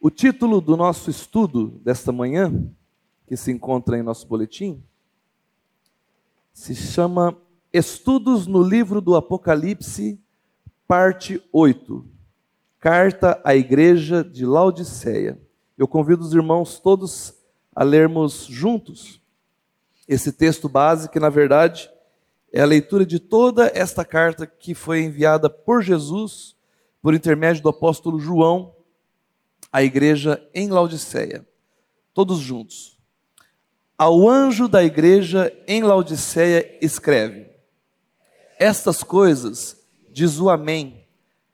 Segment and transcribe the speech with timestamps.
[0.00, 2.52] O título do nosso estudo desta manhã,
[3.26, 4.80] que se encontra em nosso boletim,
[6.52, 7.36] se chama
[7.72, 10.20] Estudos no livro do Apocalipse,
[10.86, 12.06] parte 8.
[12.78, 15.36] Carta à Igreja de Laodiceia.
[15.76, 17.34] Eu convido os irmãos todos
[17.74, 19.20] a lermos juntos
[20.06, 21.90] esse texto base, que na verdade
[22.52, 26.54] é a leitura de toda esta carta que foi enviada por Jesus,
[27.02, 28.77] por intermédio do apóstolo João,
[29.72, 31.46] à igreja em Laodiceia.
[32.14, 32.98] Todos juntos.
[33.96, 37.50] Ao anjo da igreja em Laodiceia escreve:
[38.58, 39.76] Estas coisas
[40.10, 41.04] diz o Amém,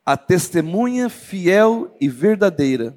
[0.04, 2.96] a testemunha fiel e verdadeira,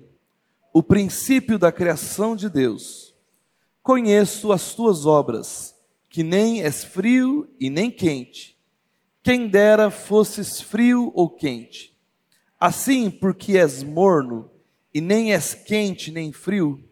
[0.74, 3.16] o princípio da criação de Deus.
[3.82, 5.74] Conheço as tuas obras
[6.10, 8.58] que nem és frio e nem quente.
[9.24, 11.96] Quem dera fosses frio ou quente.
[12.60, 14.50] Assim, porque és morno
[14.98, 16.84] e nem és quente nem frio,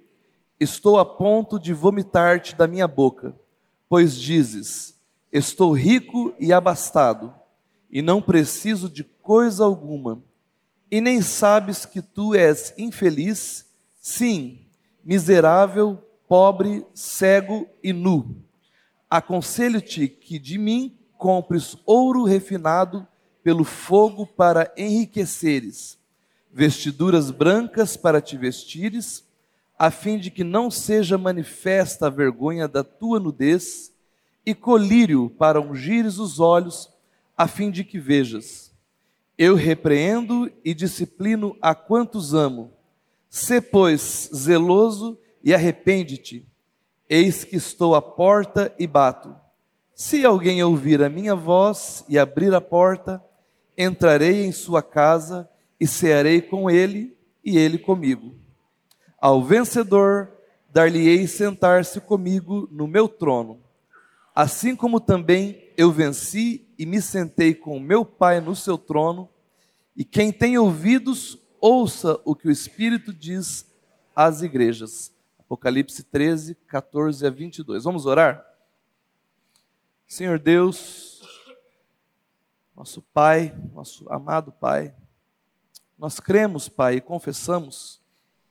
[0.59, 3.35] estou a ponto de vomitar-te da minha boca,
[3.89, 4.93] pois dizes:
[5.33, 7.33] Estou rico e abastado,
[7.89, 10.21] e não preciso de coisa alguma,
[10.91, 13.65] e nem sabes que tu és infeliz,
[13.99, 14.67] sim,
[15.03, 18.39] miserável, pobre, cego e nu.
[19.09, 23.07] Aconselho-te que de mim compres ouro refinado
[23.41, 25.94] pelo fogo para enriqueceres,
[26.57, 29.25] vestiduras brancas para te vestires,
[29.77, 33.91] a fim de que não seja manifesta a vergonha da tua nudez,
[34.45, 36.89] e colírio para ungires os olhos,
[37.35, 38.71] a fim de que vejas.
[39.37, 42.71] Eu repreendo e disciplino a quantos amo.
[43.29, 46.47] Sê, pois, zeloso e arrepende-te.
[47.09, 49.35] Eis que estou à porta e bato.
[49.93, 53.21] Se alguém ouvir a minha voz e abrir a porta,
[53.77, 58.35] entrarei em sua casa e cearei com ele e ele comigo.
[59.19, 60.31] Ao vencedor,
[60.69, 63.61] dar-lhe-ei sentar-se comigo no meu trono,
[64.33, 69.29] assim como também eu venci e me sentei com meu Pai no seu trono.
[69.95, 73.65] E quem tem ouvidos, ouça o que o Espírito diz
[74.15, 75.13] às igrejas.
[75.39, 77.83] Apocalipse 13, 14 a 22.
[77.83, 78.45] Vamos orar?
[80.07, 81.21] Senhor Deus,
[82.75, 84.93] nosso Pai, nosso amado Pai,
[85.97, 88.01] nós cremos, Pai, e confessamos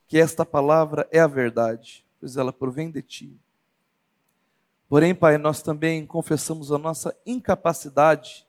[0.07, 3.39] que esta palavra é a verdade, pois ela provém de Ti.
[4.87, 8.45] Porém, Pai, nós também confessamos a nossa incapacidade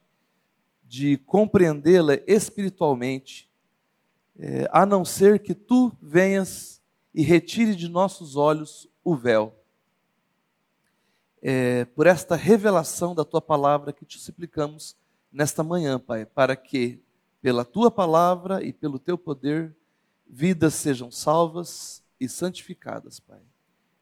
[0.84, 3.50] de compreendê-la espiritualmente,
[4.38, 6.82] é, a não ser que Tu venhas
[7.14, 9.54] e retire de nossos olhos o véu.
[11.42, 14.96] É, por esta revelação da tua palavra que te suplicamos
[15.32, 17.02] nesta manhã, Pai, para que,
[17.46, 19.72] pela tua palavra e pelo teu poder,
[20.28, 23.38] vidas sejam salvas e santificadas, Pai.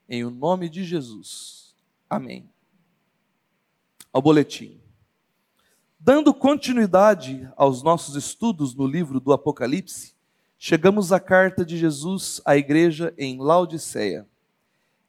[0.09, 1.75] Em o nome de Jesus.
[2.09, 2.49] Amém.
[4.11, 4.81] Ao boletim.
[6.01, 10.15] Dando continuidade aos nossos estudos no livro do Apocalipse,
[10.59, 14.27] chegamos à carta de Jesus à igreja em Laodiceia.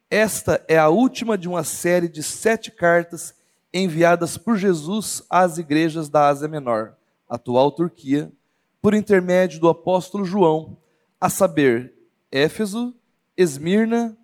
[0.09, 3.33] Esta é a última de uma série de sete cartas
[3.73, 6.97] enviadas por Jesus às igrejas da Ásia Menor,
[7.27, 8.31] atual Turquia,
[8.81, 10.77] por intermédio do apóstolo João,
[11.19, 11.93] a saber,
[12.31, 12.95] Éfeso,
[13.35, 14.17] Esmirna,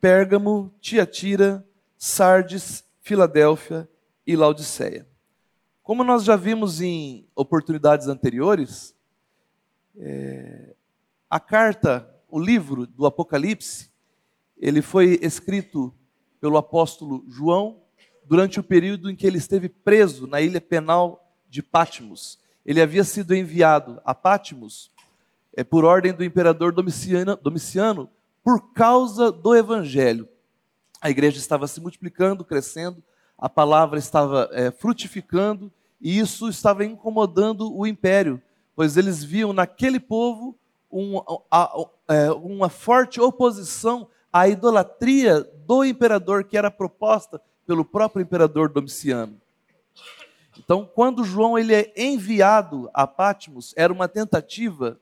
[0.00, 1.66] Pérgamo, Tiatira,
[1.98, 3.88] Sardes, Filadélfia
[4.26, 5.06] e Laodiceia.
[5.82, 8.94] Como nós já vimos em oportunidades anteriores,
[9.98, 10.74] é,
[11.28, 13.90] a carta, o livro do Apocalipse,
[14.58, 15.94] ele foi escrito
[16.40, 17.82] pelo apóstolo João
[18.24, 22.38] durante o período em que ele esteve preso na ilha penal de Patmos.
[22.66, 24.90] Ele havia sido enviado a Patmos
[25.56, 28.10] é, por ordem do imperador Domiciano, Domiciano
[28.42, 30.28] por causa do evangelho.
[31.00, 33.02] A igreja estava se multiplicando, crescendo,
[33.38, 38.42] a palavra estava é, frutificando e isso estava incomodando o império,
[38.74, 40.56] pois eles viam naquele povo
[40.90, 48.22] um, a, é, uma forte oposição à idolatria do imperador que era proposta pelo próprio
[48.22, 49.40] imperador Domiciano.
[50.58, 54.98] Então, quando João ele é enviado a Patmos, era uma tentativa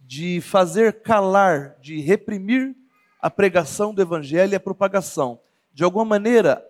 [0.00, 2.74] de fazer calar, de reprimir
[3.20, 5.40] a pregação do evangelho e a propagação.
[5.72, 6.64] De alguma maneira,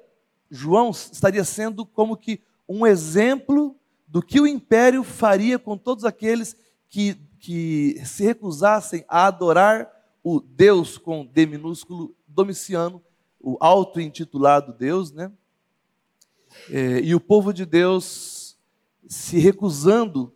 [0.51, 3.77] João estaria sendo como que um exemplo
[4.07, 6.57] do que o império faria com todos aqueles
[6.89, 9.91] que que se recusassem a adorar
[10.23, 13.03] o Deus com D minúsculo Domiciano,
[13.39, 15.31] o auto-intitulado Deus, né?
[16.71, 18.57] É, e o povo de Deus
[19.07, 20.33] se recusando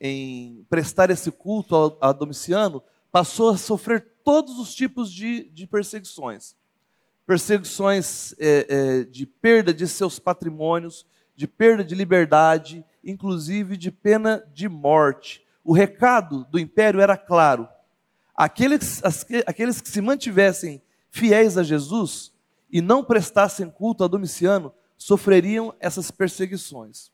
[0.00, 6.56] em prestar esse culto a, Domiciano, passou a sofrer todos os tipos de, de perseguições.
[7.26, 14.44] Perseguições é, é, de perda de seus patrimônios, de perda de liberdade, inclusive de pena
[14.52, 15.44] de morte.
[15.62, 17.68] O recado do império era claro:
[18.34, 19.02] aqueles,
[19.46, 22.32] aqueles que se mantivessem fiéis a Jesus
[22.70, 27.10] e não prestassem culto a Domiciano sofreriam essas perseguições.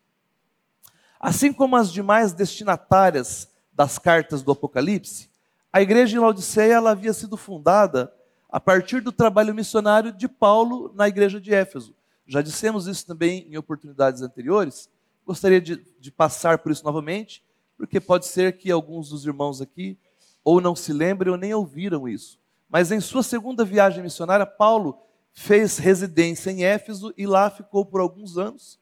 [1.20, 5.30] Assim como as demais destinatárias das cartas do Apocalipse,
[5.72, 8.12] a igreja em Laodiceia ela havia sido fundada
[8.48, 11.94] a partir do trabalho missionário de Paulo na igreja de Éfeso.
[12.26, 14.88] Já dissemos isso também em oportunidades anteriores.
[15.26, 17.44] Gostaria de, de passar por isso novamente,
[17.76, 19.98] porque pode ser que alguns dos irmãos aqui
[20.42, 22.38] ou não se lembrem ou nem ouviram isso.
[22.68, 24.98] Mas em sua segunda viagem missionária, Paulo
[25.34, 28.78] fez residência em Éfeso e lá ficou por alguns anos.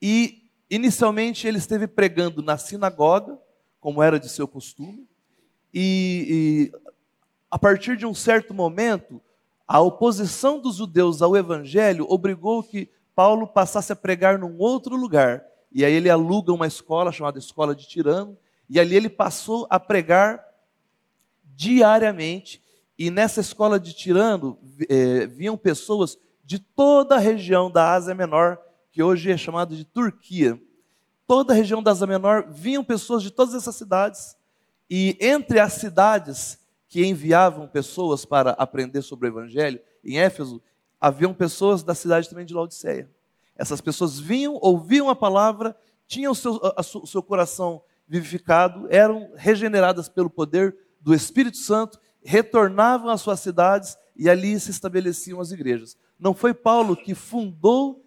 [0.00, 3.38] E inicialmente ele esteve pregando na sinagoga,
[3.80, 5.08] como era de seu costume,
[5.72, 6.92] e, e
[7.50, 9.22] a partir de um certo momento,
[9.66, 15.44] a oposição dos judeus ao evangelho obrigou que Paulo passasse a pregar num outro lugar.
[15.70, 18.36] E aí ele aluga uma escola chamada Escola de Tirano,
[18.68, 20.44] e ali ele passou a pregar
[21.44, 22.62] diariamente
[23.04, 24.56] e nessa escola de Tirano
[24.88, 28.60] é, vinham pessoas de toda a região da Ásia Menor,
[28.92, 30.56] que hoje é chamada de Turquia.
[31.26, 34.36] Toda a região da Ásia Menor vinham pessoas de todas essas cidades.
[34.88, 40.62] E entre as cidades que enviavam pessoas para aprender sobre o Evangelho, em Éfeso,
[41.00, 43.10] haviam pessoas da cidade também de Laodiceia.
[43.56, 45.76] Essas pessoas vinham, ouviam a palavra,
[46.06, 46.60] tinham o seu,
[47.02, 53.96] o seu coração vivificado, eram regeneradas pelo poder do Espírito Santo retornavam às suas cidades
[54.16, 55.96] e ali se estabeleciam as igrejas.
[56.18, 58.04] Não foi Paulo que fundou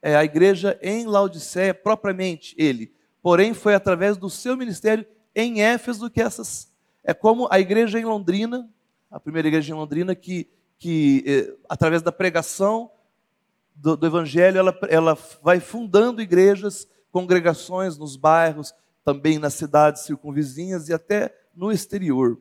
[0.00, 2.92] é, a igreja em Laodiceia propriamente ele,
[3.22, 5.04] porém foi através do seu ministério
[5.34, 6.72] em Éfeso que essas
[7.04, 8.68] é como a igreja em Londrina,
[9.10, 10.48] a primeira igreja em Londrina que
[10.78, 12.90] que é, através da pregação
[13.74, 18.72] do, do evangelho ela, ela vai fundando igrejas, congregações nos bairros,
[19.04, 22.38] também nas cidades circunvizinhas e até no exterior.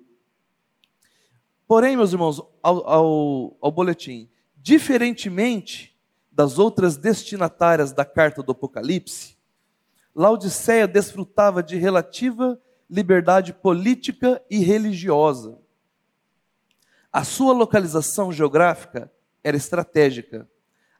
[1.68, 5.98] Porém, meus irmãos, ao, ao, ao boletim, diferentemente
[6.31, 9.36] das outras destinatárias da carta do Apocalipse,
[10.16, 12.60] Laodiceia desfrutava de relativa
[12.90, 15.60] liberdade política e religiosa.
[17.12, 19.12] A sua localização geográfica
[19.44, 20.50] era estratégica.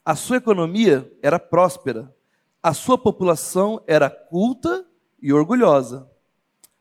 [0.06, 2.14] A sua economia era próspera.
[2.62, 4.86] A sua população era culta
[5.22, 6.10] e orgulhosa.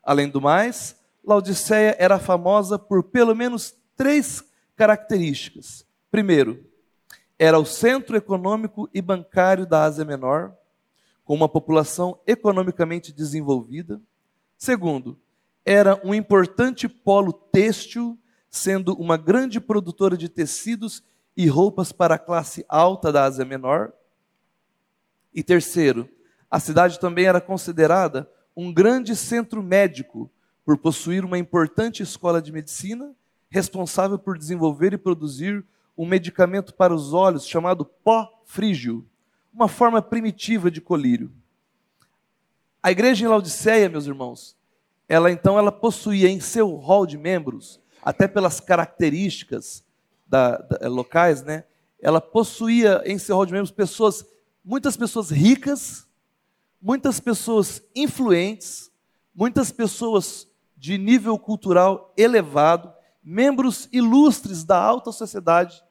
[0.03, 4.45] Além do mais, Laodiceia era famosa por pelo menos três
[4.77, 5.85] características.
[6.09, 6.65] Primeiro,
[7.37, 10.55] era o centro econômico e bancário da Ásia Menor,
[11.25, 14.01] com uma população economicamente desenvolvida.
[14.57, 15.19] Segundo,
[15.65, 18.17] era um importante polo têxtil,
[18.49, 21.03] sendo uma grande produtora de tecidos
[21.37, 23.93] e roupas para a classe alta da Ásia Menor.
[25.35, 26.09] E terceiro,
[26.49, 30.31] a cidade também era considerada um grande centro médico,
[30.67, 33.15] por possuir uma importante escola de medicina,
[33.49, 35.65] responsável por desenvolver e produzir
[35.97, 39.07] um medicamento para os olhos chamado pó frígio,
[39.55, 41.33] uma forma primitiva de colírio.
[42.83, 44.57] A igreja em Laodiceia, meus irmãos,
[45.09, 49.85] ela então ela possuía em seu hall de membros, até pelas características
[50.27, 51.65] da, da, eh, locais, né?
[52.03, 54.27] Ela possuía em seu hall de membros pessoas,
[54.65, 56.09] muitas pessoas ricas,
[56.83, 58.91] muitas pessoas influentes,
[59.33, 62.93] muitas pessoas de nível cultural elevado,
[63.23, 65.83] membros ilustres da alta sociedade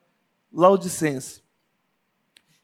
[0.51, 1.43] laudicense.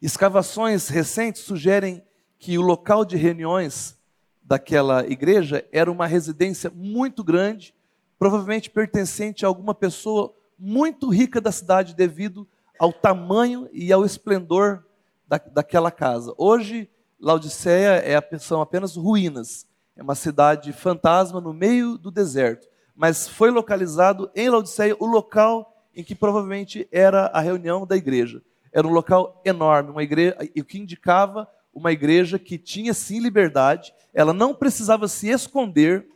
[0.02, 2.04] Escavações recentes sugerem
[2.40, 3.98] que o local de reuniões
[4.42, 7.76] daquela igreja era uma residência muito grande,
[8.18, 12.48] provavelmente pertencente a alguma pessoa muito rica da cidade devido
[12.80, 14.86] ao tamanho e ao esplendor
[15.28, 16.34] da, daquela casa.
[16.38, 19.68] Hoje, Laodiceia é, são apenas ruínas,
[20.02, 22.68] é uma cidade fantasma no meio do deserto.
[22.96, 28.42] Mas foi localizado em Laodiceia o local em que provavelmente era a reunião da igreja.
[28.72, 33.94] Era um local enorme, uma igreja, o que indicava uma igreja que tinha sim liberdade,
[34.12, 36.08] ela não precisava se esconder,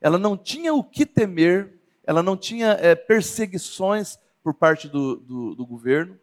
[0.00, 5.54] ela não tinha o que temer, ela não tinha é, perseguições por parte do, do,
[5.54, 6.18] do governo,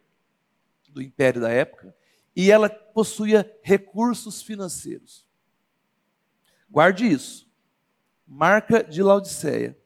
[0.90, 1.94] do império da época,
[2.36, 5.31] e ela possuía recursos financeiros.
[6.72, 7.46] Guarde isso.
[8.26, 9.76] Marca de Laodiceia.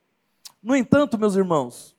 [0.63, 1.97] No entanto, meus irmãos,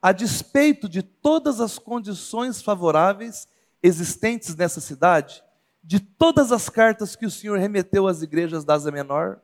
[0.00, 3.46] a despeito de todas as condições favoráveis
[3.82, 5.44] existentes nessa cidade,
[5.84, 9.38] de todas as cartas que o Senhor remeteu às igrejas da Ásia Menor,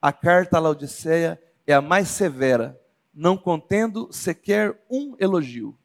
[0.00, 2.80] a carta a Laodiceia é a mais severa,
[3.12, 5.76] não contendo sequer um elogio.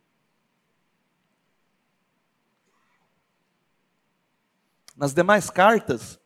[4.95, 6.17] Nas demais cartas,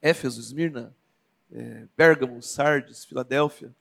[0.00, 0.96] Éfeso, Esmirna,
[1.52, 3.74] é, Pérgamo, Sardes, Filadélfia,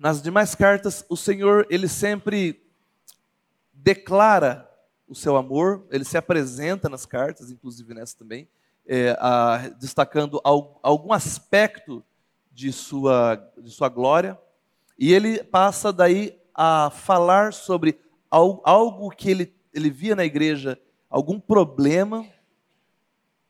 [0.00, 2.62] nas demais cartas, o Senhor, ele sempre
[3.70, 4.66] declara
[5.06, 8.48] o seu amor, ele se apresenta nas cartas, inclusive nessa também,
[8.86, 12.02] é, a, destacando algum aspecto
[12.50, 14.38] de sua, de sua glória,
[14.98, 20.80] e ele passa daí a falar sobre algo que ele, ele via na igreja,
[21.10, 22.26] algum problema,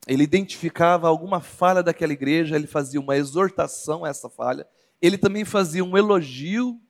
[0.07, 4.67] ele identificava alguma falha daquela igreja, ele fazia uma exortação a essa falha,
[5.01, 6.81] ele também fazia um elogio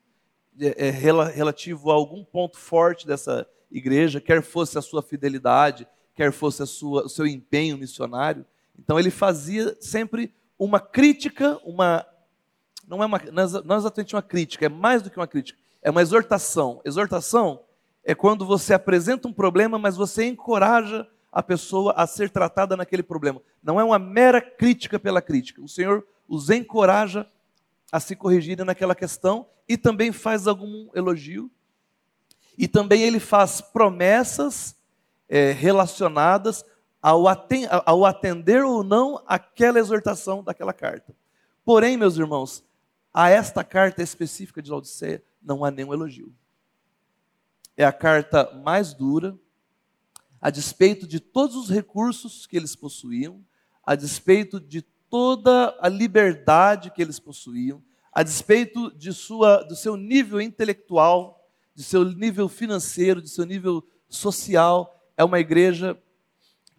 [0.59, 6.33] é, é relativo a algum ponto forte dessa igreja, quer fosse a sua fidelidade, quer
[6.33, 8.45] fosse sua, o seu empenho missionário.
[8.79, 12.05] Então ele fazia sempre uma crítica, uma
[12.87, 13.21] não é uma
[13.64, 16.81] não é exatamente uma crítica, é mais do que uma crítica, é uma exortação.
[16.85, 17.61] Exortação
[18.05, 23.02] é quando você apresenta um problema, mas você encoraja a pessoa a ser tratada naquele
[23.02, 23.40] problema.
[23.62, 25.62] Não é uma mera crítica pela crítica.
[25.62, 27.26] O Senhor os encoraja
[27.90, 31.50] a se corrigirem naquela questão e também faz algum elogio
[32.56, 34.76] e também ele faz promessas
[35.28, 36.64] é, relacionadas
[37.00, 37.25] ao,
[37.87, 41.14] ao atender ou não aquela exortação daquela carta.
[41.64, 42.64] Porém, meus irmãos,
[43.12, 46.32] a esta carta específica de Laodiceia não há nenhum elogio.
[47.76, 49.38] É a carta mais dura,
[50.40, 53.44] a despeito de todos os recursos que eles possuíam,
[53.85, 57.82] a despeito de toda a liberdade que eles possuíam,
[58.12, 63.87] a despeito de sua, do seu nível intelectual, de seu nível financeiro, de seu nível
[64.09, 65.00] social.
[65.16, 66.00] É uma igreja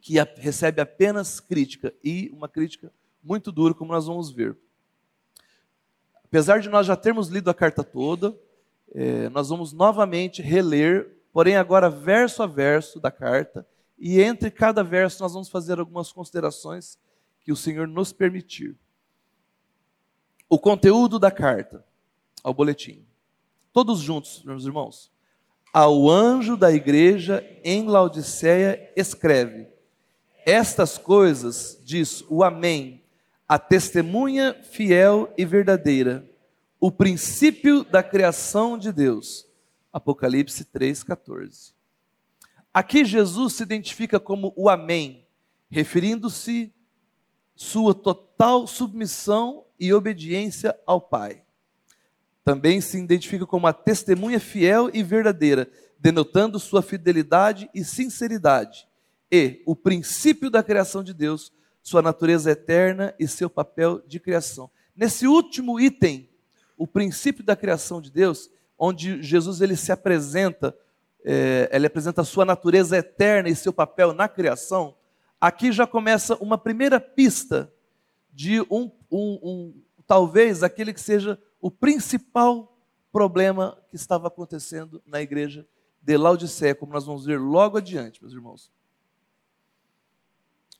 [0.01, 2.91] que recebe apenas crítica e uma crítica
[3.23, 4.57] muito dura, como nós vamos ver.
[6.25, 8.35] Apesar de nós já termos lido a carta toda,
[8.93, 13.65] é, nós vamos novamente reler, porém agora verso a verso da carta,
[13.97, 16.97] e entre cada verso nós vamos fazer algumas considerações
[17.39, 18.77] que o Senhor nos permitir.
[20.49, 21.85] O conteúdo da carta
[22.43, 23.05] ao boletim.
[23.71, 25.11] Todos juntos, meus irmãos.
[25.73, 29.67] Ao anjo da igreja em Laodiceia escreve:
[30.45, 33.01] Estas coisas diz o Amém,
[33.47, 36.29] a testemunha fiel e verdadeira,
[36.79, 39.47] o princípio da criação de Deus.
[39.91, 41.73] Apocalipse 3:14.
[42.73, 45.27] Aqui Jesus se identifica como o Amém,
[45.69, 46.73] referindo-se
[47.55, 51.43] sua total submissão e obediência ao Pai
[52.43, 55.69] também se identifica como a testemunha fiel e verdadeira,
[55.99, 58.87] denotando sua fidelidade e sinceridade,
[59.31, 64.69] e o princípio da criação de Deus, sua natureza eterna e seu papel de criação.
[64.95, 66.29] Nesse último item,
[66.77, 68.49] o princípio da criação de Deus,
[68.83, 70.75] onde Jesus ele se apresenta,
[71.23, 74.95] é, ele apresenta a sua natureza eterna e seu papel na criação,
[75.39, 77.71] aqui já começa uma primeira pista
[78.33, 82.75] de um, um, um talvez aquele que seja o principal
[83.11, 85.67] problema que estava acontecendo na igreja
[86.01, 88.71] de Laodiceia, como nós vamos ver logo adiante, meus irmãos.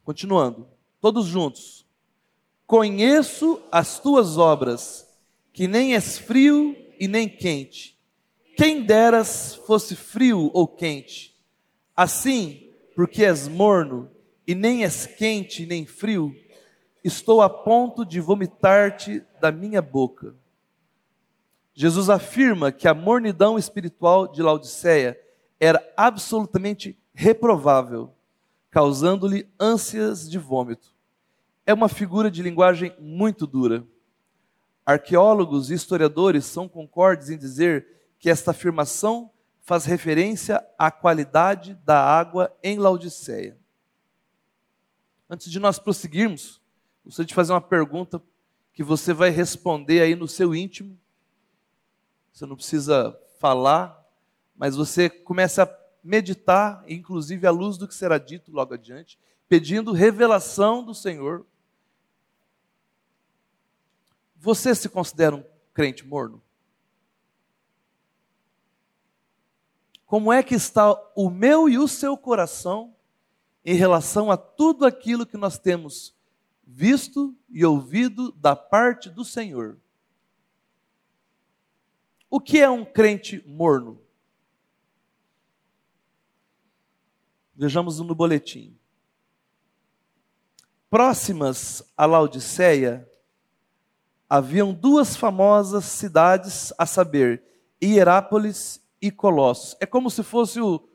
[0.03, 0.67] Continuando,
[0.99, 1.85] todos juntos.
[2.65, 5.07] Conheço as tuas obras,
[5.53, 7.99] que nem és frio e nem quente.
[8.55, 11.35] Quem deras fosse frio ou quente.
[11.97, 14.07] Assim, porque és morno
[14.45, 16.31] e nem és quente nem frio,
[17.03, 20.35] estou a ponto de vomitar-te da minha boca.
[21.73, 25.19] Jesus afirma que a mornidão espiritual de Laodiceia
[25.59, 28.13] era absolutamente reprovável,
[28.69, 30.93] causando-lhe ânsias de vômito.
[31.65, 33.83] É uma figura de linguagem muito dura.
[34.85, 37.87] Arqueólogos e historiadores são concordes em dizer
[38.19, 43.57] que esta afirmação faz referência à qualidade da água em Laodiceia.
[45.29, 46.61] Antes de nós prosseguirmos,
[47.05, 48.21] gostaria de fazer uma pergunta
[48.73, 50.97] que você vai responder aí no seu íntimo
[52.33, 54.03] você não precisa falar,
[54.55, 59.91] mas você começa a meditar, inclusive à luz do que será dito logo adiante, pedindo
[59.91, 61.45] revelação do Senhor.
[64.41, 66.41] Você se considera um crente morno?
[70.03, 72.95] Como é que está o meu e o seu coração
[73.63, 76.15] em relação a tudo aquilo que nós temos
[76.65, 79.77] visto e ouvido da parte do Senhor?
[82.27, 84.01] O que é um crente morno?
[87.55, 88.75] Vejamos no boletim.
[90.89, 93.07] Próximas a Laodiceia,
[94.31, 97.43] haviam duas famosas cidades, a saber,
[97.83, 99.75] Hierápolis e Colossos.
[99.77, 100.87] É como se fosse o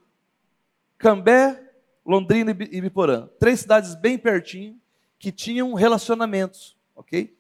[0.97, 1.63] Cambé,
[2.03, 3.29] Londrina e Biporã.
[3.39, 4.81] Três cidades bem pertinho
[5.19, 7.37] que tinham relacionamentos, ok?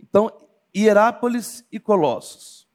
[0.00, 0.32] Então,
[0.76, 2.66] Hierápolis e Colossos.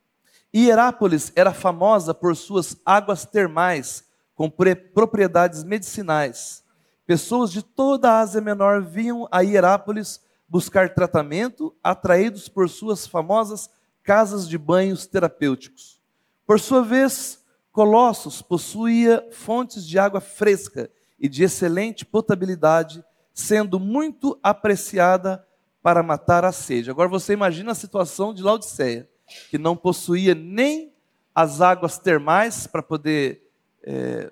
[0.56, 6.64] Hierápolis era famosa por suas águas termais com propriedades medicinais.
[7.06, 10.22] Pessoas de toda a Ásia Menor vinham a Hierápolis
[10.54, 13.72] buscar tratamento, atraídos por suas famosas
[14.04, 16.00] casas de banhos terapêuticos.
[16.46, 24.38] Por sua vez, Colossos possuía fontes de água fresca e de excelente potabilidade, sendo muito
[24.44, 25.44] apreciada
[25.82, 26.92] para matar a sede.
[26.92, 29.10] Agora você imagina a situação de Laodiceia,
[29.50, 30.94] que não possuía nem
[31.34, 33.50] as águas termais para poder
[33.82, 34.32] é,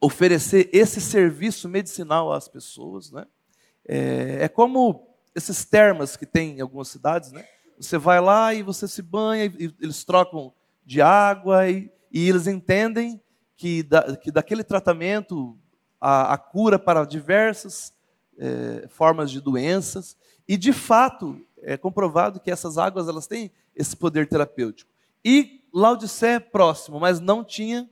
[0.00, 3.24] oferecer esse serviço medicinal às pessoas, né?
[3.86, 7.44] É, é, como esses termas que tem em algumas cidades, né?
[7.78, 10.52] Você vai lá e você se banha, e eles trocam
[10.84, 13.20] de água e, e eles entendem
[13.56, 15.58] que, da, que daquele tratamento
[16.00, 17.92] a, a cura para diversas
[18.38, 20.16] é, formas de doenças
[20.48, 24.90] e de fato é comprovado que essas águas elas têm esse poder terapêutico.
[25.24, 27.88] E Laodicea é próximo, mas não tinha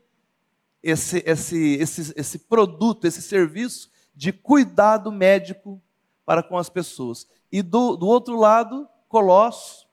[0.83, 5.81] esse, esse, esse, esse produto, esse serviço de cuidado médico
[6.25, 7.27] para com as pessoas.
[7.51, 9.89] E do, do outro lado, Colossos,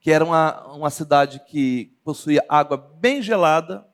[0.00, 3.86] que era uma, uma cidade que possuía água bem gelada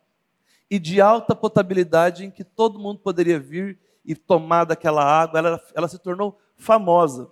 [0.70, 5.62] e de alta potabilidade, em que todo mundo poderia vir e tomar daquela água, ela,
[5.75, 7.30] ela se tornou famosa.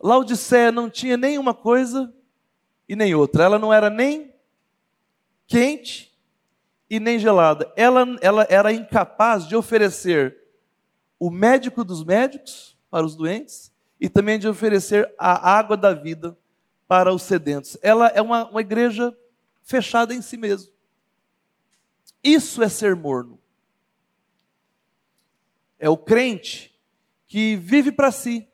[0.00, 2.12] Laodiceia não tinha nenhuma coisa
[2.88, 3.44] e nem outra.
[3.44, 4.34] Ela não era nem
[5.46, 6.12] quente
[6.90, 7.72] e nem gelada.
[7.76, 10.41] Ela, ela era incapaz de oferecer
[11.22, 16.36] o médico dos médicos para os doentes e também de oferecer a água da vida
[16.88, 17.78] para os sedentos.
[17.80, 19.16] Ela é uma, uma igreja
[19.62, 20.72] fechada em si mesma.
[22.24, 23.38] Isso é ser morno.
[25.78, 26.76] É o crente
[27.28, 28.48] que vive para si.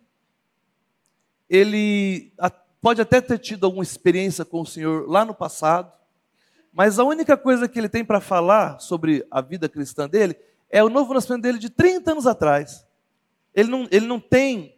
[1.48, 2.34] Ele
[2.82, 5.90] pode até ter tido alguma experiência com o Senhor lá no passado,
[6.70, 10.36] mas a única coisa que ele tem para falar sobre a vida cristã dele
[10.70, 12.86] é o novo nascimento dele de 30 anos atrás.
[13.54, 14.76] Ele não, ele não tem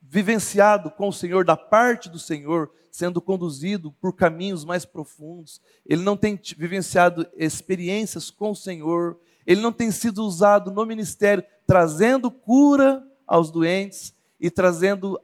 [0.00, 6.02] vivenciado com o Senhor, da parte do Senhor, sendo conduzido por caminhos mais profundos, ele
[6.02, 12.30] não tem vivenciado experiências com o Senhor, ele não tem sido usado no ministério trazendo
[12.30, 15.20] cura aos doentes e trazendo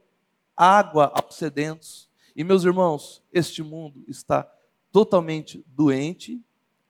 [0.55, 2.07] água aos sedentos.
[2.35, 4.47] E meus irmãos, este mundo está
[4.91, 6.39] totalmente doente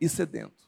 [0.01, 0.62] e sedento.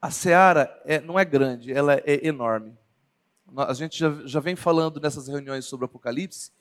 [0.00, 2.76] A seara é, não é grande, ela é enorme.
[3.56, 6.52] A gente já, já vem falando nessas reuniões sobre o Apocalipse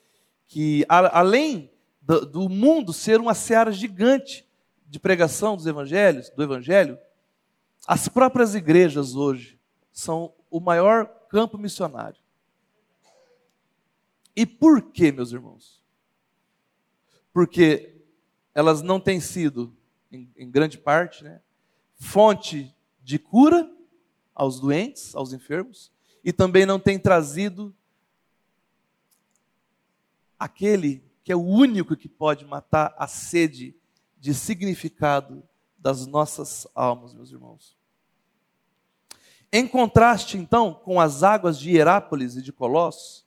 [0.47, 1.71] que, a, além
[2.01, 4.45] do, do, mundo ser uma seara gigante
[4.87, 6.97] de pregação dos evangelhos, do evangelho,
[7.87, 9.59] as próprias igrejas hoje
[9.91, 12.19] são o maior campo missionário.
[14.35, 15.81] E por quê, meus irmãos?
[17.31, 17.95] Porque
[18.55, 19.75] elas não têm sido,
[20.11, 21.39] em, em grande parte, né,
[21.99, 22.75] fonte
[23.09, 23.67] de cura
[24.35, 25.91] aos doentes, aos enfermos,
[26.23, 27.75] e também não tem trazido
[30.37, 33.75] aquele que é o único que pode matar a sede
[34.19, 35.41] de significado
[35.75, 37.75] das nossas almas, meus irmãos.
[39.51, 43.25] Em contraste, então, com as águas de Hierápolis e de Colossos,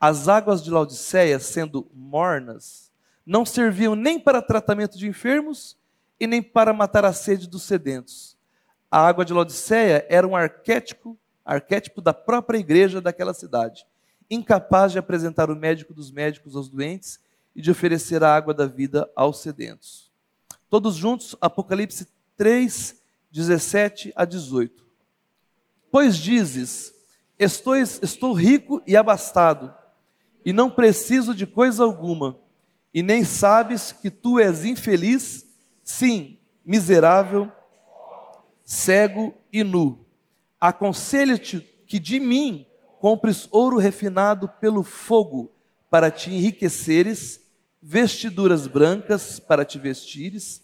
[0.00, 2.90] as águas de Laodiceia, sendo mornas,
[3.24, 5.78] não serviam nem para tratamento de enfermos
[6.18, 8.39] e nem para matar a sede dos sedentos
[8.90, 13.86] a água de Laodiceia era um arquétipo, arquétipo da própria igreja daquela cidade,
[14.28, 17.20] incapaz de apresentar o médico dos médicos aos doentes
[17.54, 20.10] e de oferecer a água da vida aos sedentos.
[20.68, 23.00] Todos juntos, Apocalipse 3,
[23.30, 24.84] 17 a 18.
[25.90, 26.92] Pois dizes:
[27.38, 29.72] estou, estou rico e abastado,
[30.44, 32.36] e não preciso de coisa alguma,
[32.92, 35.46] e nem sabes que tu és infeliz,
[35.84, 37.50] sim, miserável
[38.70, 40.06] cego e nu.
[40.60, 42.64] Aconselho-te que de mim
[43.00, 45.50] compres ouro refinado pelo fogo,
[45.90, 47.44] para te enriqueceres,
[47.82, 50.62] vestiduras brancas para te vestires,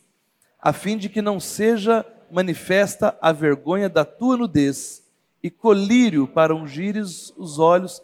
[0.60, 5.02] a fim de que não seja manifesta a vergonha da tua nudez,
[5.42, 8.00] e colírio para ungires os olhos,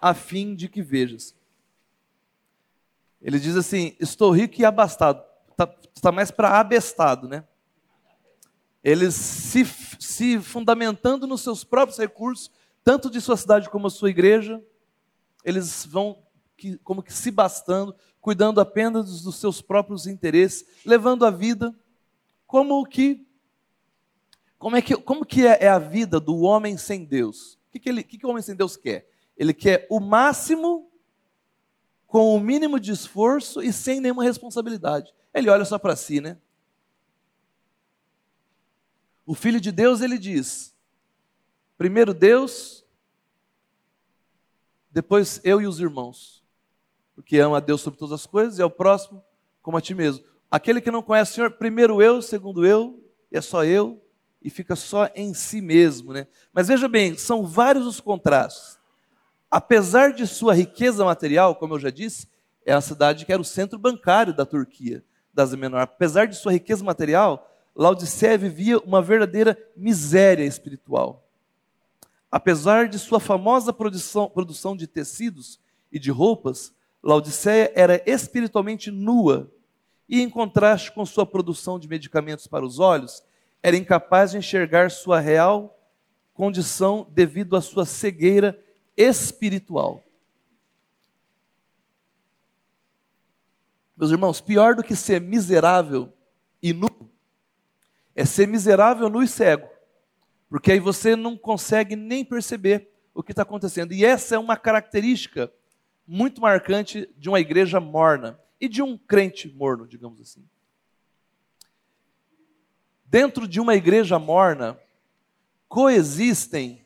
[0.00, 1.34] a fim de que vejas.
[3.20, 5.22] Ele diz assim: Estou rico e abastado.
[5.50, 5.66] Está
[6.00, 7.44] tá mais para abestado, né?
[8.84, 9.64] Eles se,
[9.98, 12.50] se fundamentando nos seus próprios recursos,
[12.84, 14.62] tanto de sua cidade como a sua igreja,
[15.42, 16.22] eles vão
[16.54, 21.74] que, como que se bastando, cuidando apenas dos seus próprios interesses, levando a vida
[22.46, 23.26] como que
[24.58, 27.54] como é que, como que é, é a vida do homem sem Deus?
[27.54, 29.06] O que, que, ele, que, que o homem sem Deus quer?
[29.36, 30.90] Ele quer o máximo
[32.06, 35.12] com o mínimo de esforço e sem nenhuma responsabilidade.
[35.34, 36.38] Ele olha só para si, né?
[39.26, 40.74] O filho de Deus, ele diz:
[41.76, 42.84] primeiro Deus,
[44.90, 46.44] depois eu e os irmãos.
[47.14, 49.24] Porque ama a Deus sobre todas as coisas e é o próximo
[49.62, 50.24] como a ti mesmo.
[50.50, 54.00] Aquele que não conhece o Senhor, primeiro eu, segundo eu, é só eu,
[54.42, 56.12] e fica só em si mesmo.
[56.12, 56.26] Né?
[56.52, 58.78] Mas veja bem, são vários os contrastes.
[59.50, 62.28] Apesar de sua riqueza material, como eu já disse,
[62.66, 65.80] é a cidade que era o centro bancário da Turquia, da Ásia Menor.
[65.80, 71.26] Apesar de sua riqueza material, Laodiceia vivia uma verdadeira miséria espiritual.
[72.30, 75.58] Apesar de sua famosa produção, produção de tecidos
[75.90, 79.50] e de roupas, Laodiceia era espiritualmente nua
[80.08, 83.22] e, em contraste com sua produção de medicamentos para os olhos,
[83.62, 85.78] era incapaz de enxergar sua real
[86.34, 88.58] condição devido à sua cegueira
[88.96, 90.02] espiritual.
[93.96, 96.12] Meus irmãos, pior do que ser miserável
[96.60, 96.88] e nu
[98.14, 99.68] é ser miserável, nu e cego,
[100.48, 103.92] porque aí você não consegue nem perceber o que está acontecendo.
[103.92, 105.52] E essa é uma característica
[106.06, 110.46] muito marcante de uma igreja morna e de um crente morno, digamos assim.
[113.04, 114.78] Dentro de uma igreja morna,
[115.68, 116.84] coexistem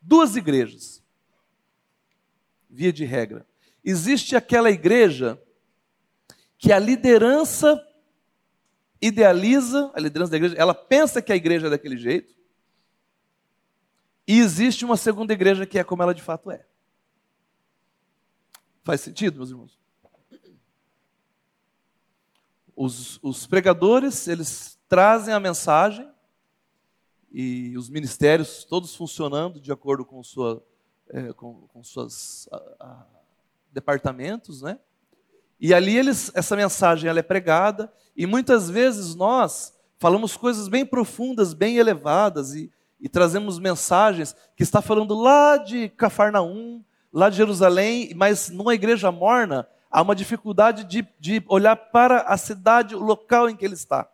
[0.00, 1.02] duas igrejas,
[2.68, 3.46] via de regra.
[3.84, 5.40] Existe aquela igreja
[6.58, 7.80] que a liderança
[9.06, 12.34] idealiza, a liderança da igreja, ela pensa que a igreja é daquele jeito,
[14.26, 16.64] e existe uma segunda igreja que é como ela de fato é.
[18.82, 19.78] Faz sentido, meus irmãos?
[22.74, 26.10] Os, os pregadores, eles trazem a mensagem
[27.30, 30.64] e os ministérios todos funcionando de acordo com, sua,
[31.08, 31.82] é, com, com
[32.80, 33.06] a,
[33.70, 34.78] departamentos, né?
[35.60, 40.84] E ali eles, essa mensagem ela é pregada e muitas vezes nós falamos coisas bem
[40.84, 47.36] profundas, bem elevadas e, e trazemos mensagens que está falando lá de Cafarnaum, lá de
[47.36, 53.00] Jerusalém, mas numa igreja morna há uma dificuldade de, de olhar para a cidade, o
[53.00, 54.08] local em que ele está.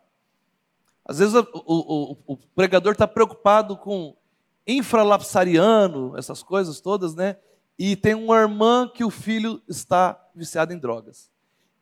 [1.03, 4.15] Às vezes o, o, o pregador está preocupado com
[4.67, 7.37] infralapsariano, essas coisas todas, né?
[7.83, 11.31] E tem uma irmã que o filho está viciado em drogas.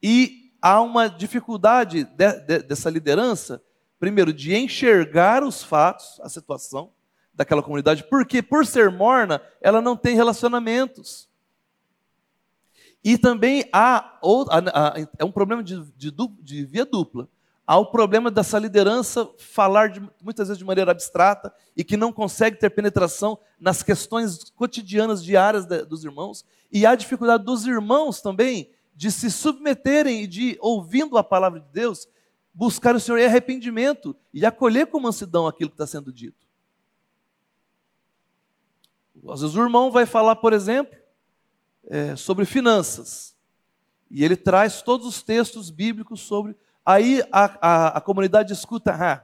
[0.02, 3.62] E há uma dificuldade de, de, dessa liderança,
[4.00, 6.94] primeiro, de enxergar os fatos, a situação
[7.34, 11.28] daquela comunidade, porque por ser morna, ela não tem relacionamentos.
[13.04, 14.22] E também há,
[15.18, 17.28] é um problema de, de, de via dupla
[17.70, 22.12] há o problema dessa liderança falar de, muitas vezes de maneira abstrata e que não
[22.12, 26.44] consegue ter penetração nas questões cotidianas, diárias de, dos irmãos.
[26.72, 31.60] E há a dificuldade dos irmãos também de se submeterem e de, ouvindo a palavra
[31.60, 32.08] de Deus,
[32.52, 36.48] buscar o Senhor em arrependimento e acolher com mansidão aquilo que está sendo dito.
[39.30, 40.98] Às vezes o irmão vai falar, por exemplo,
[41.88, 43.38] é, sobre finanças.
[44.10, 49.24] E ele traz todos os textos bíblicos sobre Aí a, a, a comunidade escuta, ah,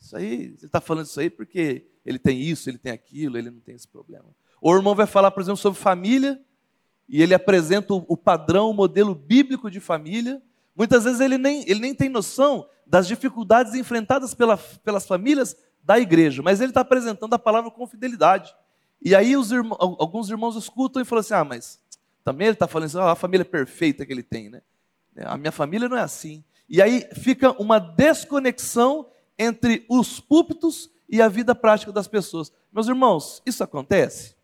[0.00, 3.50] isso aí, ele está falando isso aí porque ele tem isso, ele tem aquilo, ele
[3.50, 4.26] não tem esse problema.
[4.60, 6.40] O irmão vai falar, por exemplo, sobre família,
[7.08, 10.40] e ele apresenta o, o padrão, o modelo bíblico de família.
[10.76, 15.98] Muitas vezes ele nem, ele nem tem noção das dificuldades enfrentadas pela, pelas famílias da
[15.98, 18.54] igreja, mas ele está apresentando a palavra com fidelidade.
[19.02, 21.80] E aí alguns irmãos escutam e falam assim: ah, mas
[22.22, 24.62] também ele está falando assim, ah, a família perfeita que ele tem, né?
[25.24, 26.44] A minha família não é assim.
[26.70, 32.52] E aí fica uma desconexão entre os púlpitos e a vida prática das pessoas.
[32.70, 34.36] Meus irmãos, isso acontece?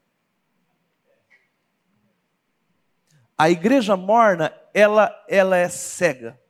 [3.39, 6.41] A igreja morna, ela, ela é cega.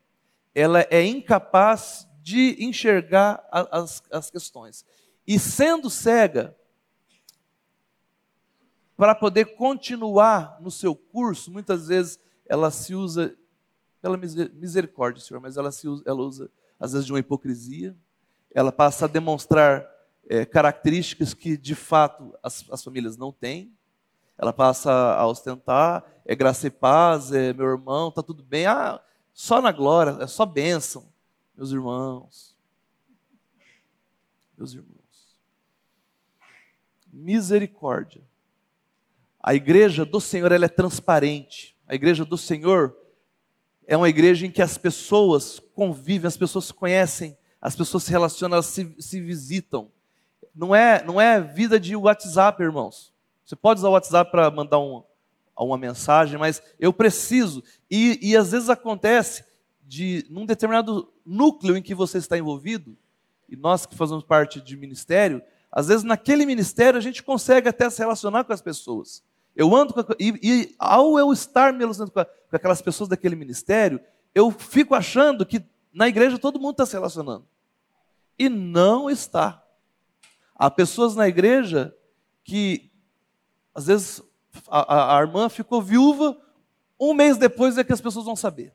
[0.54, 4.82] Ela é incapaz de enxergar as, as questões.
[5.26, 6.56] E sendo cega,
[8.96, 13.36] para poder continuar no seu curso, muitas vezes ela se usa
[14.06, 17.96] pela misericórdia, Senhor, mas ela, se usa, ela usa, às vezes, de uma hipocrisia.
[18.54, 19.84] Ela passa a demonstrar
[20.28, 23.72] é, características que, de fato, as, as famílias não têm.
[24.38, 28.66] Ela passa a ostentar, é graça e paz, é meu irmão, está tudo bem.
[28.66, 29.02] Ah,
[29.34, 31.08] só na glória, é só bênção.
[31.56, 32.54] Meus irmãos.
[34.56, 34.94] Meus irmãos.
[37.12, 38.22] misericórdia.
[39.42, 41.76] A igreja do Senhor ela é transparente.
[41.88, 42.96] A igreja do Senhor
[43.86, 48.10] é uma igreja em que as pessoas convivem, as pessoas se conhecem, as pessoas se
[48.10, 49.90] relacionam, elas se, se visitam.
[50.54, 53.14] Não é, não é vida de WhatsApp, irmãos.
[53.44, 55.04] Você pode usar o WhatsApp para mandar um,
[55.56, 57.62] uma mensagem, mas eu preciso.
[57.90, 59.44] E, e às vezes acontece
[59.82, 62.96] de, num determinado núcleo em que você está envolvido,
[63.48, 67.88] e nós que fazemos parte de ministério, às vezes naquele ministério a gente consegue até
[67.88, 69.22] se relacionar com as pessoas.
[69.56, 73.34] Eu ando com, e, e, ao eu estar me relacionando com, com aquelas pessoas daquele
[73.34, 73.98] ministério,
[74.34, 75.64] eu fico achando que
[75.94, 77.48] na igreja todo mundo está se relacionando.
[78.38, 79.64] E não está.
[80.54, 81.96] Há pessoas na igreja
[82.44, 82.92] que,
[83.74, 84.22] às vezes,
[84.68, 86.38] a, a, a irmã ficou viúva,
[87.00, 88.74] um mês depois é que as pessoas vão saber.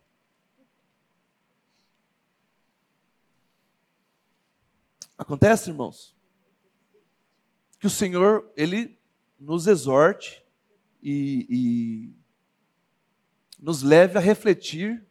[5.16, 6.16] Acontece, irmãos?
[7.78, 9.00] Que o Senhor, Ele
[9.40, 10.41] nos exorte
[11.02, 12.16] e, e
[13.60, 15.06] nos leve a refletir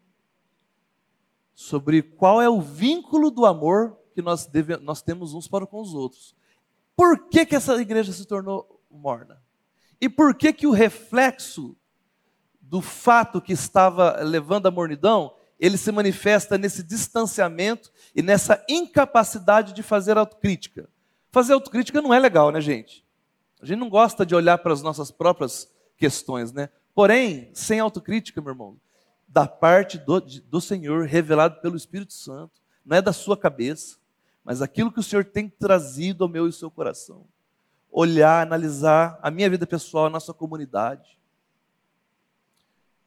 [1.54, 5.80] sobre qual é o vínculo do amor que nós, deve, nós temos uns para com
[5.80, 6.34] os outros.
[6.96, 9.42] Por que, que essa igreja se tornou morna?
[10.00, 11.76] E por que, que o reflexo
[12.60, 19.72] do fato que estava levando à mornidão, ele se manifesta nesse distanciamento e nessa incapacidade
[19.72, 20.88] de fazer autocrítica?
[21.30, 23.04] Fazer autocrítica não é legal, né, gente?
[23.60, 26.70] A gente não gosta de olhar para as nossas próprias questões, né?
[26.94, 28.76] Porém, sem autocrítica, meu irmão,
[29.28, 33.98] da parte do, do Senhor, revelado pelo Espírito Santo, não é da sua cabeça,
[34.42, 37.26] mas aquilo que o Senhor tem trazido ao meu e ao seu coração
[37.92, 41.18] olhar, analisar a minha vida pessoal, a nossa comunidade.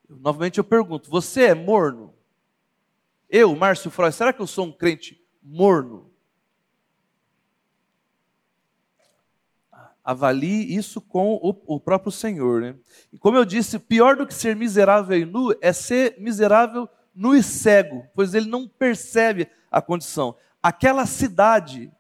[0.08, 2.14] Novamente eu pergunto: você é morno?
[3.30, 6.13] Eu, Márcio Freud, será que eu sou um crente morno?
[10.04, 12.62] Avalie isso com o, próprio Senhor.
[12.62, 12.76] Né?
[13.12, 17.36] E como eu disse, pior do que ser miserável e nu é ser miserável nu
[17.36, 20.36] e cego, pois ele não percebe a condição.
[20.62, 21.92] Aquela cidade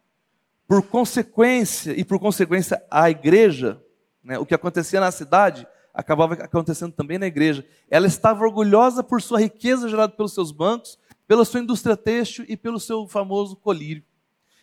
[0.68, 3.82] por consequência, e por consequência a igreja,
[4.24, 7.66] né, o que acontecia na cidade, acabava acontecendo também na igreja.
[7.90, 12.58] Ela estava orgulhosa por sua riqueza gerada pelos seus bancos, pela sua indústria têxtil e
[12.58, 14.04] pelo seu famoso colírio.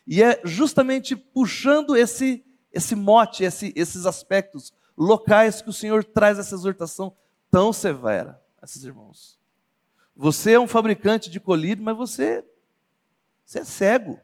[0.07, 6.39] E é justamente puxando esse, esse mote, esse, esses aspectos locais que o Senhor traz
[6.39, 7.17] essa exortação
[7.51, 9.39] tão severa a esses irmãos.
[10.15, 12.45] Você é um fabricante de colírio, mas você,
[13.45, 14.21] você é cego.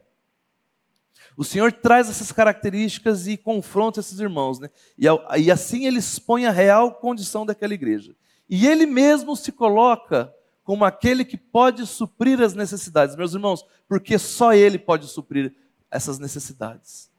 [1.37, 4.71] O Senhor traz essas características e confronta esses irmãos, né?
[4.99, 5.07] E,
[5.41, 8.15] e assim ele expõe a real condição daquela igreja.
[8.49, 10.33] E ele mesmo se coloca
[10.63, 15.55] como aquele que pode suprir as necessidades, meus irmãos, porque só ele pode suprir
[15.91, 17.11] essas necessidades.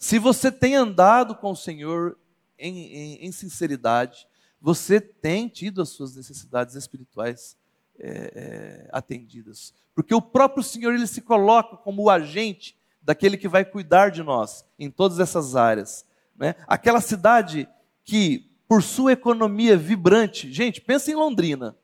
[0.00, 2.18] Se você tem andado com o Senhor
[2.58, 4.26] em, em, em sinceridade,
[4.58, 7.54] você tem tido as suas necessidades espirituais
[7.98, 9.74] é, é, atendidas.
[9.94, 14.22] Porque o próprio Senhor ele se coloca como o agente daquele que vai cuidar de
[14.22, 16.06] nós em todas essas áreas.
[16.34, 16.54] Né?
[16.66, 17.68] Aquela cidade
[18.02, 21.76] que, por sua economia vibrante, gente, pensa em Londrina.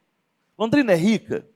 [0.57, 1.46] Londrina é rica.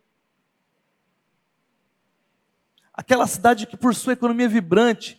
[2.93, 5.19] Aquela cidade que, por sua economia vibrante,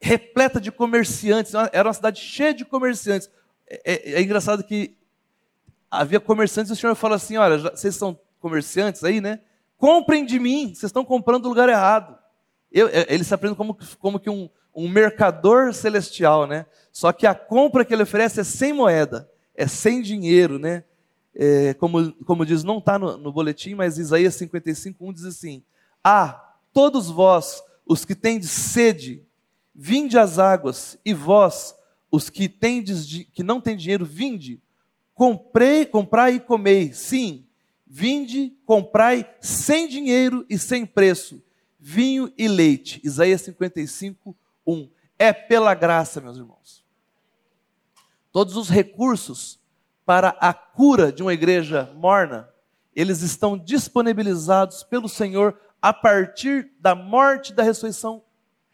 [0.00, 3.30] repleta de comerciantes, era uma cidade cheia de comerciantes.
[3.68, 4.96] É, é, é engraçado que
[5.90, 9.40] havia comerciantes e o Senhor fala assim: olha, vocês são comerciantes aí, né?
[9.76, 12.16] Comprem de mim, vocês estão comprando do lugar errado.
[12.70, 16.66] Eu, é, ele se aprende como, como que um, um mercador celestial, né?
[16.92, 20.84] Só que a compra que ele oferece é sem moeda, é sem dinheiro, né?
[21.34, 25.62] É, como, como diz, não está no, no, boletim, mas Isaías 55, 1 diz assim:
[26.02, 29.25] Ah, todos vós, os que tendes sede,
[29.76, 31.74] vinde às águas, e vós,
[32.10, 34.60] os que, tendes, que não têm dinheiro, vinde,
[35.14, 36.92] comprei, comprai e comei.
[36.92, 37.46] Sim,
[37.86, 41.40] Vinde, comprai sem dinheiro e sem preço,
[41.78, 43.00] vinho e leite.
[43.04, 44.36] Isaías 55,
[44.66, 44.90] 1.
[45.16, 46.84] É pela graça, meus irmãos.
[48.32, 49.60] Todos os recursos
[50.04, 52.48] para a cura de uma igreja morna,
[52.94, 58.22] eles estão disponibilizados pelo Senhor a partir da morte e da ressurreição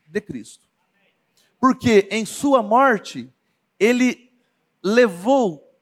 [0.07, 0.67] de Cristo.
[1.63, 3.33] Porque em sua morte,
[3.79, 4.33] ele
[4.83, 5.73] levou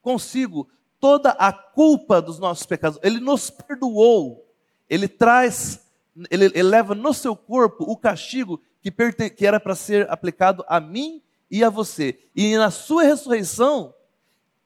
[0.00, 0.66] consigo
[0.98, 2.98] toda a culpa dos nossos pecados.
[3.02, 4.50] Ele nos perdoou.
[4.88, 5.86] Ele traz,
[6.30, 10.64] ele, ele leva no seu corpo o castigo que, perten, que era para ser aplicado
[10.66, 12.18] a mim e a você.
[12.34, 13.94] E na sua ressurreição,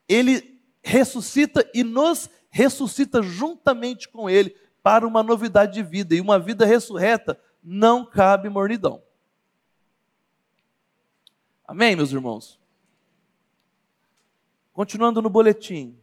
[0.09, 6.15] ele ressuscita e nos ressuscita juntamente com ele para uma novidade de vida.
[6.15, 9.03] E uma vida ressurreta não cabe mornidão.
[11.67, 12.61] Amém, meus irmãos?
[14.75, 15.97] Continuando no boletim,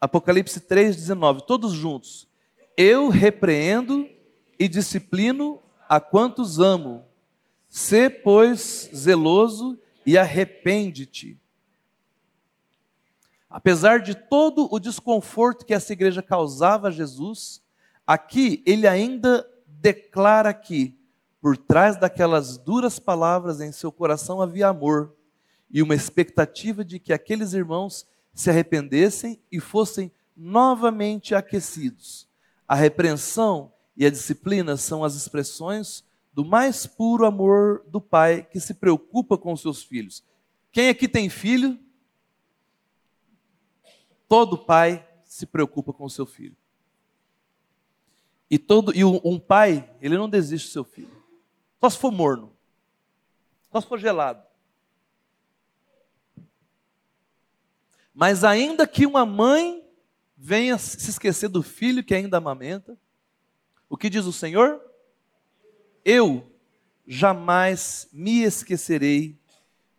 [0.00, 2.28] Apocalipse 3,19, todos juntos.
[2.76, 4.08] Eu repreendo
[4.58, 7.04] e disciplino a quantos amo.
[7.68, 11.36] Sê, pois, zeloso e arrepende-te.
[13.50, 17.60] Apesar de todo o desconforto que essa igreja causava a Jesus,
[18.06, 20.96] aqui ele ainda declara que,
[21.42, 25.12] por trás daquelas duras palavras em seu coração havia amor
[25.68, 32.28] e uma expectativa de que aqueles irmãos se arrependessem e fossem novamente aquecidos.
[32.66, 38.60] A repreensão e a disciplina são as expressões do mais puro amor do pai que
[38.60, 40.24] se preocupa com seus filhos.
[40.70, 41.76] Quem aqui tem filho?
[44.28, 46.56] Todo pai se preocupa com o seu filho.
[48.48, 51.21] E todo e um pai, ele não desiste do seu filho.
[51.82, 52.56] Só se for morno.
[53.70, 54.42] Só se for gelado.
[58.14, 59.84] Mas ainda que uma mãe
[60.36, 62.96] venha se esquecer do filho que ainda amamenta,
[63.88, 64.80] o que diz o Senhor?
[66.04, 66.50] Eu
[67.06, 69.38] jamais me esquecerei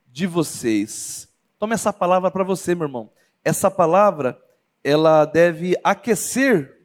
[0.07, 1.27] de vocês.
[1.59, 3.11] Tome essa palavra para você, meu irmão
[3.43, 4.41] essa palavra
[4.83, 6.77] ela deve aquecer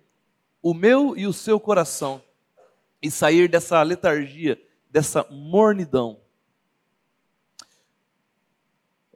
[0.62, 2.22] o meu e o seu coração
[3.00, 6.20] e sair dessa letargia, dessa mornidão.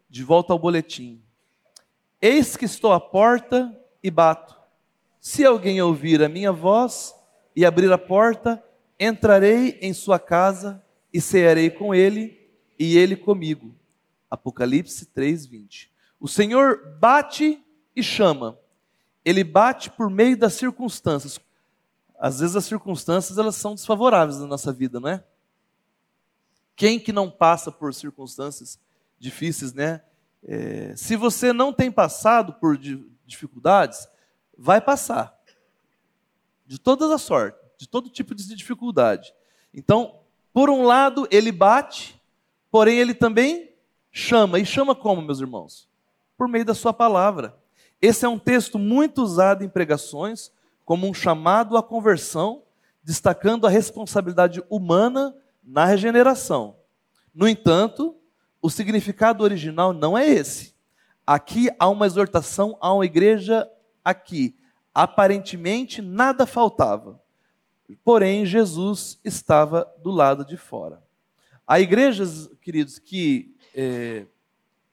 [0.08, 1.22] De volta ao boletim.
[2.20, 4.56] Eis que estou à porta e bato.
[5.20, 7.14] Se alguém ouvir a minha voz
[7.54, 8.62] e abrir a porta,
[8.98, 12.40] entrarei em sua casa e cearei com ele
[12.78, 13.74] e ele comigo.
[14.30, 15.90] Apocalipse 3:20.
[16.18, 17.62] O Senhor bate
[17.94, 18.58] e chama.
[19.24, 21.40] Ele bate por meio das circunstâncias.
[22.18, 25.24] Às vezes as circunstâncias elas são desfavoráveis na nossa vida, não é?
[26.82, 28.76] Quem que não passa por circunstâncias
[29.16, 30.02] difíceis, né?
[30.42, 32.76] É, se você não tem passado por
[33.24, 34.08] dificuldades,
[34.58, 35.32] vai passar.
[36.66, 39.32] De todas as sortes, de todo tipo de dificuldade.
[39.72, 40.18] Então,
[40.52, 42.20] por um lado, ele bate,
[42.68, 43.72] porém ele também
[44.10, 44.58] chama.
[44.58, 45.88] E chama como, meus irmãos?
[46.36, 47.56] por meio da sua palavra.
[48.00, 50.50] Esse é um texto muito usado em pregações
[50.84, 52.64] como um chamado à conversão,
[53.04, 56.76] destacando a responsabilidade humana na regeneração.
[57.34, 58.16] No entanto,
[58.60, 60.74] o significado original não é esse.
[61.26, 63.68] Aqui há uma exortação a uma igreja
[64.04, 64.56] aqui.
[64.94, 67.20] Aparentemente nada faltava.
[68.04, 71.02] Porém, Jesus estava do lado de fora.
[71.66, 74.26] Há igrejas, queridos, que é,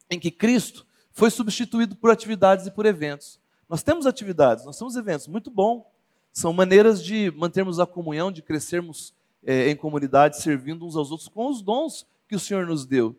[0.09, 3.39] em que Cristo foi substituído por atividades e por eventos.
[3.67, 5.91] Nós temos atividades, nós temos eventos, muito bom.
[6.31, 11.29] São maneiras de mantermos a comunhão, de crescermos é, em comunidade, servindo uns aos outros
[11.29, 13.15] com os dons que o Senhor nos deu.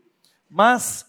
[0.49, 1.07] Mas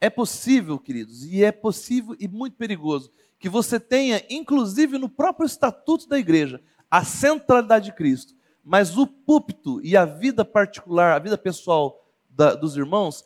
[0.00, 5.46] é possível, queridos, e é possível e muito perigoso, que você tenha, inclusive no próprio
[5.46, 11.18] estatuto da igreja, a centralidade de Cristo, mas o púlpito e a vida particular, a
[11.18, 13.24] vida pessoal da, dos irmãos,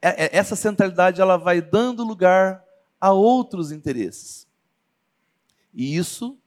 [0.00, 2.64] é, é, essa centralidade ela vai dando lugar
[3.00, 4.48] a outros interesses.
[5.74, 6.38] E isso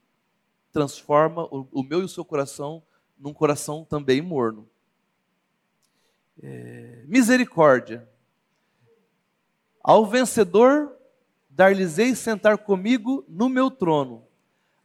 [0.72, 2.82] transforma o, meu e o seu coração
[3.24, 4.68] num coração também morno.
[6.42, 8.06] É, misericórdia.
[9.82, 10.94] Ao vencedor,
[11.50, 14.24] dar-lhes-ei sentar comigo no meu trono,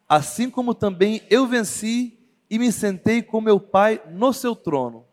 [0.08, 2.16] assim como também eu venci
[2.48, 5.04] e me sentei com meu Pai no seu trono.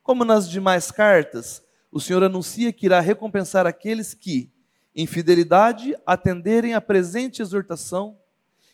[0.00, 4.52] Como nas demais cartas, o Senhor anuncia que irá recompensar aqueles que,
[4.94, 8.16] em fidelidade, atenderem à presente exortação,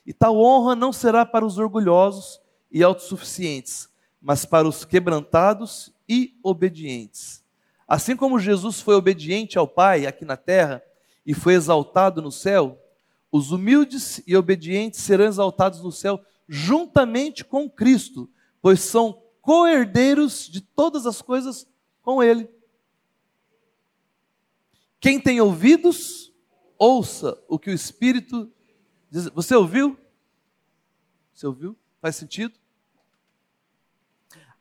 [0.05, 2.39] e tal honra não será para os orgulhosos
[2.71, 3.89] e autossuficientes,
[4.21, 7.45] mas para os quebrantados e obedientes.
[7.87, 10.83] Assim como Jesus foi obediente ao Pai aqui na terra
[11.25, 12.79] e foi exaltado no céu,
[13.31, 20.61] os humildes e obedientes serão exaltados no céu juntamente com Cristo, pois são co-herdeiros de
[20.61, 21.67] todas as coisas
[22.03, 22.51] com Ele.
[25.01, 26.33] Quem tem ouvidos,
[26.79, 28.51] ouça o que o Espírito
[29.11, 29.27] diz.
[29.27, 29.97] Você ouviu?
[31.33, 31.77] Você ouviu?
[32.01, 32.58] Faz sentido?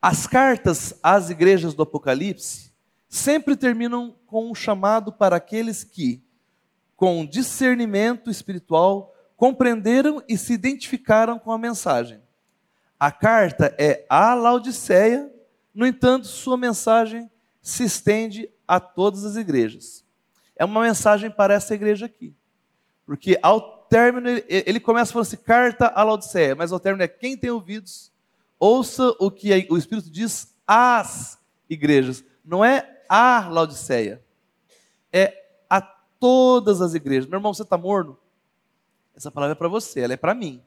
[0.02, 2.72] As cartas às igrejas do Apocalipse
[3.08, 6.24] sempre terminam com um chamado para aqueles que,
[6.95, 12.22] com discernimento espiritual, compreenderam e se identificaram com a mensagem.
[13.00, 15.32] A carta é a Laodiceia,
[15.74, 17.30] no entanto, sua mensagem
[17.62, 20.08] se estende a todas as igrejas
[20.58, 22.36] é uma mensagem para essa igreja aqui.
[23.06, 27.38] Porque ao término, ele começa falando assim, carta à Laodiceia, mas ao término é quem
[27.38, 28.12] tem ouvidos,
[28.60, 31.39] ouça o que o Espírito diz às
[31.70, 32.24] igrejas.
[32.43, 34.24] Não é a Laodiceia.
[35.12, 37.30] É a todas as igrejas.
[37.30, 38.18] Meu irmão, você está morno?
[39.16, 40.64] Essa palavra é para você, ela é para mim.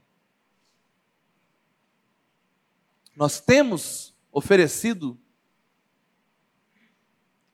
[3.15, 5.19] Nós temos oferecido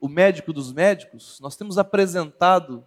[0.01, 2.87] o médico dos médicos, nós temos apresentado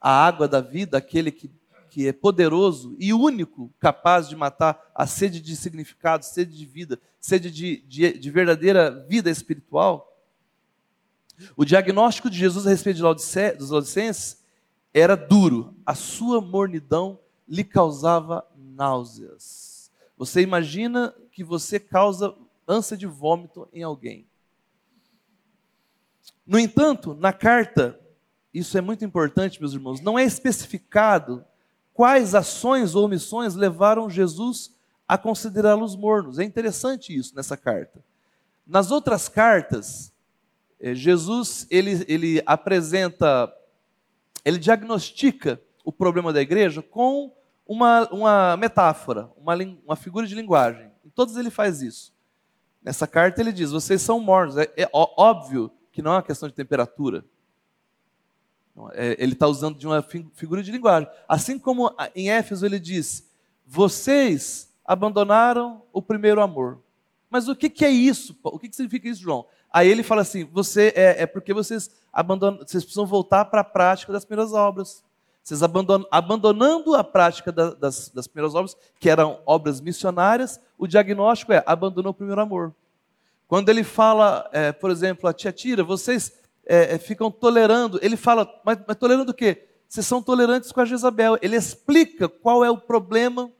[0.00, 1.50] a água da vida, aquele que,
[1.90, 7.00] que é poderoso e único capaz de matar a sede de significado, sede de vida,
[7.18, 10.06] sede de, de, de verdadeira vida espiritual.
[11.56, 14.40] O diagnóstico de Jesus a respeito Laodice, dos Laodicenses
[14.94, 15.74] era duro.
[15.84, 17.18] A sua mornidão
[17.48, 19.90] lhe causava náuseas.
[20.16, 22.34] Você imagina que você causa
[22.68, 24.26] ânsia de vômito em alguém.
[26.46, 27.98] No entanto, na carta,
[28.52, 31.44] isso é muito importante, meus irmãos, não é especificado
[32.00, 34.74] quais ações ou omissões levaram Jesus
[35.06, 36.38] a considerá-los mornos.
[36.38, 38.02] É interessante isso nessa carta.
[38.66, 40.10] Nas outras cartas,
[40.80, 43.52] eh, Jesus ele, ele apresenta,
[44.42, 47.36] ele diagnostica o problema da igreja com
[47.66, 50.90] uma, uma metáfora, uma, uma figura de linguagem.
[51.04, 52.14] Em todos ele faz isso.
[52.82, 54.56] Nessa carta ele diz: vocês são mornos.
[54.56, 57.26] É, é óbvio que não é uma questão de temperatura.
[58.92, 60.02] É, ele está usando de uma
[60.34, 61.08] figura de linguagem.
[61.28, 63.28] Assim como em Éfeso ele diz:
[63.66, 66.80] vocês abandonaram o primeiro amor.
[67.28, 68.36] Mas o que, que é isso?
[68.42, 69.46] O que, que significa isso, João?
[69.72, 73.64] Aí ele fala assim: você é, é porque vocês abandonam, vocês precisam voltar para a
[73.64, 75.04] prática das primeiras obras.
[75.42, 81.52] Vocês abandonando a prática da, das, das primeiras obras, que eram obras missionárias, o diagnóstico
[81.52, 82.74] é abandonou o primeiro amor.
[83.48, 86.39] Quando ele fala, é, por exemplo, a tia Tira, vocês
[86.70, 89.66] é, é, ficam tolerando, ele fala, mas, mas tolerando o quê?
[89.88, 91.36] Vocês são tolerantes com a Jezabel.
[91.42, 93.50] Ele explica qual é o problema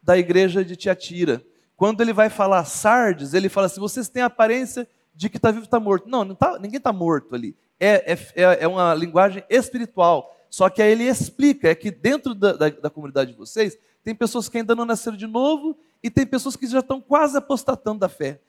[0.00, 1.44] da igreja de Tiatira.
[1.76, 5.50] Quando ele vai falar Sardes, ele fala assim: vocês têm a aparência de que está
[5.50, 6.08] vivo está morto.
[6.08, 7.56] Não, não tá, ninguém está morto ali.
[7.80, 8.18] É, é,
[8.60, 10.32] é uma linguagem espiritual.
[10.48, 14.14] Só que aí ele explica: é que dentro da, da, da comunidade de vocês, tem
[14.14, 17.98] pessoas que ainda não nasceram de novo e tem pessoas que já estão quase apostatando
[17.98, 18.40] da fé.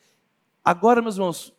[0.64, 1.51] Agora, meus irmãos,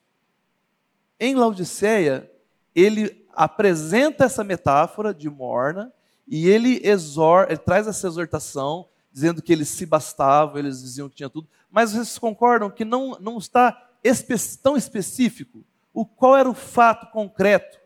[1.18, 2.30] em Laodiceia,
[2.74, 5.92] ele apresenta essa metáfora de morna
[6.26, 11.28] e ele, ele traz essa exortação, dizendo que eles se bastavam, eles diziam que tinha
[11.28, 16.54] tudo, mas vocês concordam que não, não está espe tão específico o qual era o
[16.54, 17.78] fato concreto.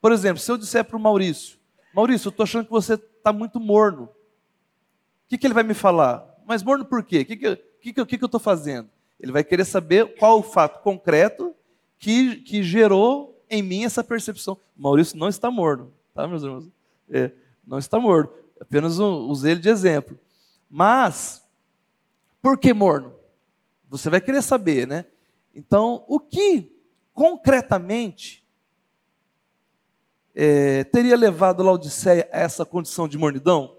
[0.00, 1.58] Por exemplo, se eu disser para o Maurício,
[1.94, 4.04] Maurício, eu estou achando que você está muito morno.
[4.04, 4.08] O
[5.28, 6.26] que, que ele vai me falar?
[6.44, 7.20] Mas morno por quê?
[7.20, 8.90] O que, que, que, que, que eu estou fazendo?
[9.20, 11.54] Ele vai querer saber qual o fato concreto
[11.98, 14.58] que, que gerou em mim essa percepção.
[14.76, 16.68] Maurício não está morno, tá, meus irmãos?
[17.08, 17.30] É,
[17.66, 18.32] não está morno.
[18.60, 20.18] Apenas usei ele de exemplo.
[20.68, 21.44] Mas,
[22.40, 23.14] por que morno?
[23.88, 25.04] Você vai querer saber, né?
[25.54, 26.74] Então, o que
[27.12, 28.44] concretamente
[30.34, 33.76] é, teria levado Laodiceia a essa condição de mornidão?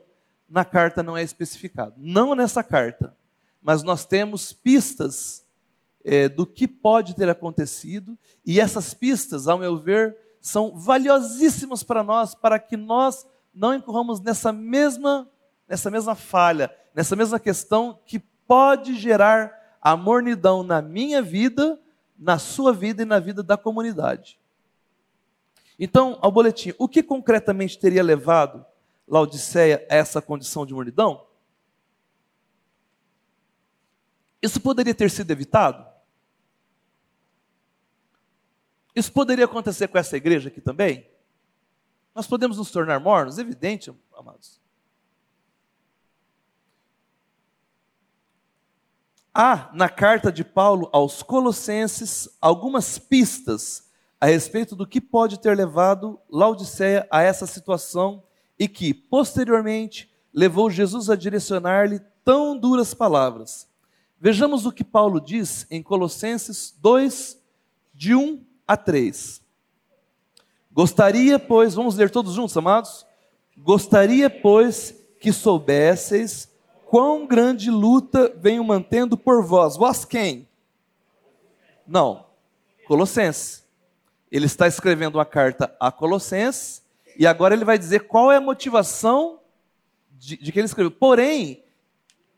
[0.47, 1.95] Na carta não é especificado.
[1.97, 3.15] Não nessa carta
[3.63, 5.42] mas nós temos pistas
[6.03, 12.03] é, do que pode ter acontecido, e essas pistas, ao meu ver, são valiosíssimas para
[12.03, 15.29] nós, para que nós não incorramos nessa mesma,
[15.67, 21.79] nessa mesma falha, nessa mesma questão que pode gerar a mornidão na minha vida,
[22.17, 24.39] na sua vida e na vida da comunidade.
[25.79, 28.65] Então, ao boletim, o que concretamente teria levado
[29.07, 31.25] Laodiceia a essa condição de mornidão?
[34.41, 35.92] Isso poderia ter sido evitado?
[38.95, 41.07] Isso poderia acontecer com essa igreja aqui também?
[42.13, 43.39] Nós podemos nos tornar mornos?
[43.39, 44.61] Evidente, amados.
[49.33, 53.89] Há na carta de Paulo aos Colossenses algumas pistas
[54.21, 58.23] a respeito do que pode ter levado Laodiceia a essa situação
[58.59, 63.67] e que, posteriormente, levou Jesus a direcionar-lhe tão duras palavras.
[64.19, 67.41] Vejamos o que Paulo diz em Colossenses 2,
[67.93, 69.41] de 1 a 3.
[70.71, 73.05] Gostaria, pois, vamos ler todos juntos, amados?
[73.57, 76.51] Gostaria, pois, que soubesseis
[76.85, 79.75] quão grande luta venho mantendo por vós.
[79.75, 80.47] Vós quem?
[81.87, 82.25] Não,
[82.87, 83.63] Colossenses.
[84.31, 86.83] Ele está escrevendo uma carta a Colossenses
[87.17, 89.39] e agora ele vai dizer qual é a motivação
[90.11, 90.91] de, de que ele escreveu.
[90.91, 91.63] Porém,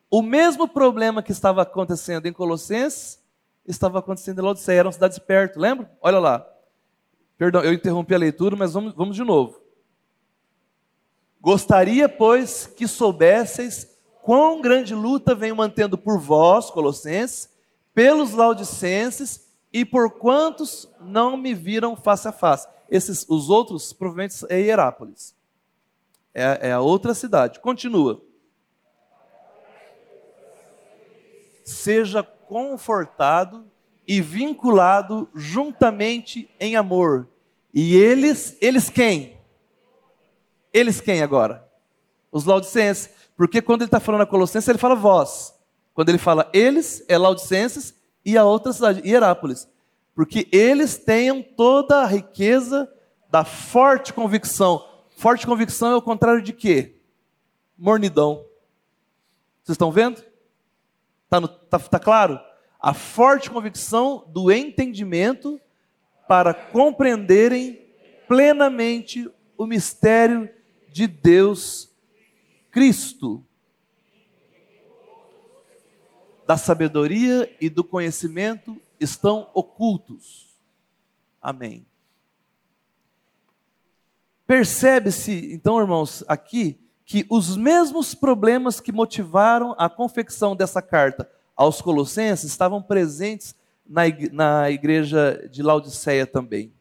[0.10, 3.20] o mesmo problema que estava acontecendo em Colossenses
[3.68, 5.92] estava acontecendo em Laodiceia, eram cidades perto, lembra?
[6.02, 6.48] Olha lá.
[7.38, 9.62] Perdão, eu interrompi a leitura, mas vamos, vamos de novo.
[11.42, 17.50] Gostaria, pois, que soubesseis quão grande luta venho mantendo por vós, Colossenses,
[17.94, 22.68] pelos laudicenses e por quantos não me viram face a face.
[22.90, 25.36] Esses, os outros, provavelmente, é Hierápolis.
[26.34, 27.60] É, é a outra cidade.
[27.60, 28.22] Continua.
[31.64, 33.66] Seja confortado
[34.08, 37.28] e vinculado juntamente em amor.
[37.74, 39.38] E eles, eles quem?
[40.72, 41.68] Eles quem agora?
[42.32, 43.10] Os laudicenses.
[43.36, 45.54] Porque quando ele está falando a Colossenses, ele fala vós.
[45.94, 47.94] Quando ele fala eles, é laudicenses
[48.24, 49.68] e a outra cidade, Hierápolis.
[50.14, 52.90] Porque eles tenham toda a riqueza
[53.30, 54.86] da forte convicção.
[55.18, 56.96] Forte convicção é o contrário de quê?
[57.78, 58.46] Mornidão.
[59.64, 60.24] Vocês estão vendo?
[61.26, 62.40] Está tá, tá claro?
[62.80, 65.60] A forte convicção do entendimento
[66.28, 67.86] para compreenderem
[68.28, 70.50] plenamente o mistério
[70.90, 71.92] de Deus
[72.72, 73.46] Cristo
[76.46, 80.56] da sabedoria e do conhecimento estão ocultos.
[81.42, 81.86] Amém.
[84.46, 91.82] Percebe-se, então, irmãos, aqui, que os mesmos problemas que motivaram a confecção dessa carta aos
[91.82, 93.56] Colossenses estavam presentes
[93.88, 96.74] na igreja de Laodiceia também.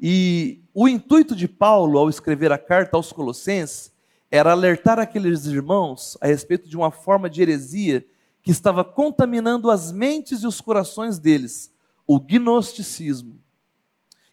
[0.00, 3.92] E o intuito de Paulo, ao escrever a carta aos Colossenses,
[4.30, 8.04] era alertar aqueles irmãos a respeito de uma forma de heresia
[8.42, 11.72] que estava contaminando as mentes e os corações deles,
[12.06, 13.38] o gnosticismo.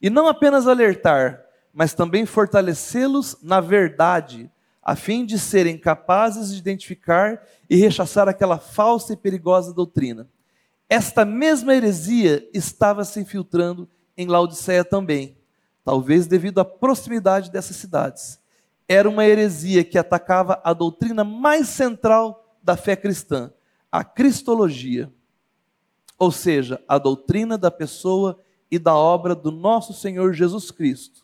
[0.01, 1.43] E não apenas alertar,
[1.73, 4.49] mas também fortalecê-los na verdade,
[4.89, 10.27] a fim de serem capazes de identificar e rechaçar aquela falsa e perigosa doutrina.
[10.89, 13.87] Esta mesma heresia estava se infiltrando
[14.17, 15.37] em Laodiceia também,
[15.85, 18.41] talvez devido à proximidade dessas cidades.
[18.87, 23.53] Era uma heresia que atacava a doutrina mais central da fé cristã,
[23.91, 25.13] a cristologia,
[26.17, 28.39] ou seja, a doutrina da pessoa
[28.71, 31.23] e da obra do nosso Senhor Jesus Cristo.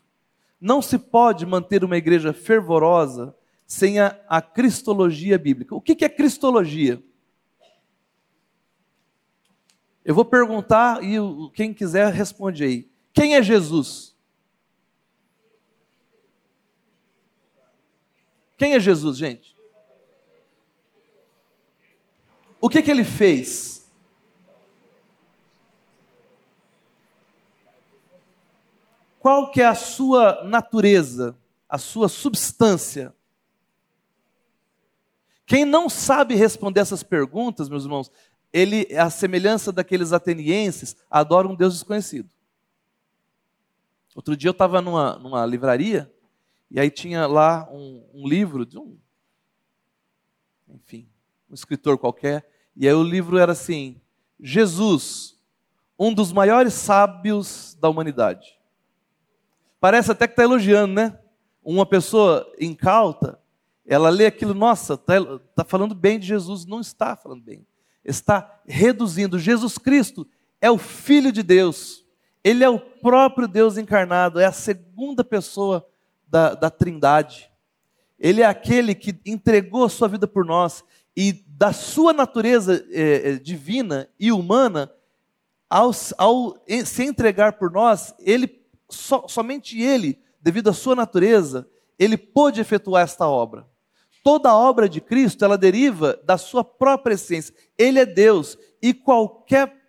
[0.62, 3.36] Não se pode manter uma igreja fervorosa
[3.66, 5.76] sem a, a cristologia bíblica.
[5.76, 7.02] O que, que é cristologia?
[10.04, 11.16] Eu vou perguntar e
[11.54, 12.92] quem quiser responde aí.
[13.12, 14.16] Quem é Jesus?
[18.58, 19.56] Quem é Jesus, gente?
[22.62, 23.92] O que, que ele fez?
[29.20, 31.36] Qual que é a sua natureza,
[31.68, 33.15] a sua substância?
[35.46, 38.12] Quem não sabe responder essas perguntas, meus irmãos,
[38.52, 42.30] ele, a semelhança daqueles atenienses, adora um Deus desconhecido.
[44.16, 46.12] Outro dia eu estava numa, numa livraria
[46.72, 48.98] e aí tinha lá um, um livro de um,
[50.70, 51.08] enfim,
[51.50, 54.02] um escritor qualquer, e aí o livro era assim:
[54.40, 55.38] Jesus,
[55.98, 58.58] um dos maiores sábios da humanidade.
[59.80, 61.20] Parece até que está elogiando, né?
[61.64, 63.40] Uma pessoa incauta,
[63.86, 65.16] ela lê aquilo, nossa, está
[65.56, 66.66] tá falando bem de Jesus.
[66.66, 67.66] Não está falando bem.
[68.04, 69.38] Está reduzindo.
[69.38, 70.28] Jesus Cristo
[70.60, 72.04] é o Filho de Deus.
[72.44, 75.86] Ele é o próprio Deus encarnado, é a segunda pessoa
[76.28, 77.52] da, da Trindade.
[78.20, 80.84] Ele é aquele que entregou a sua vida por nós
[81.16, 84.92] e da sua natureza é, divina e humana,
[85.70, 91.68] ao, ao, se entregar por nós, ele, so, somente ele, devido à sua natureza,
[91.98, 93.66] ele pôde efetuar esta obra.
[94.26, 97.54] Toda a obra de Cristo, ela deriva da sua própria essência.
[97.78, 99.80] Ele é Deus e qualquer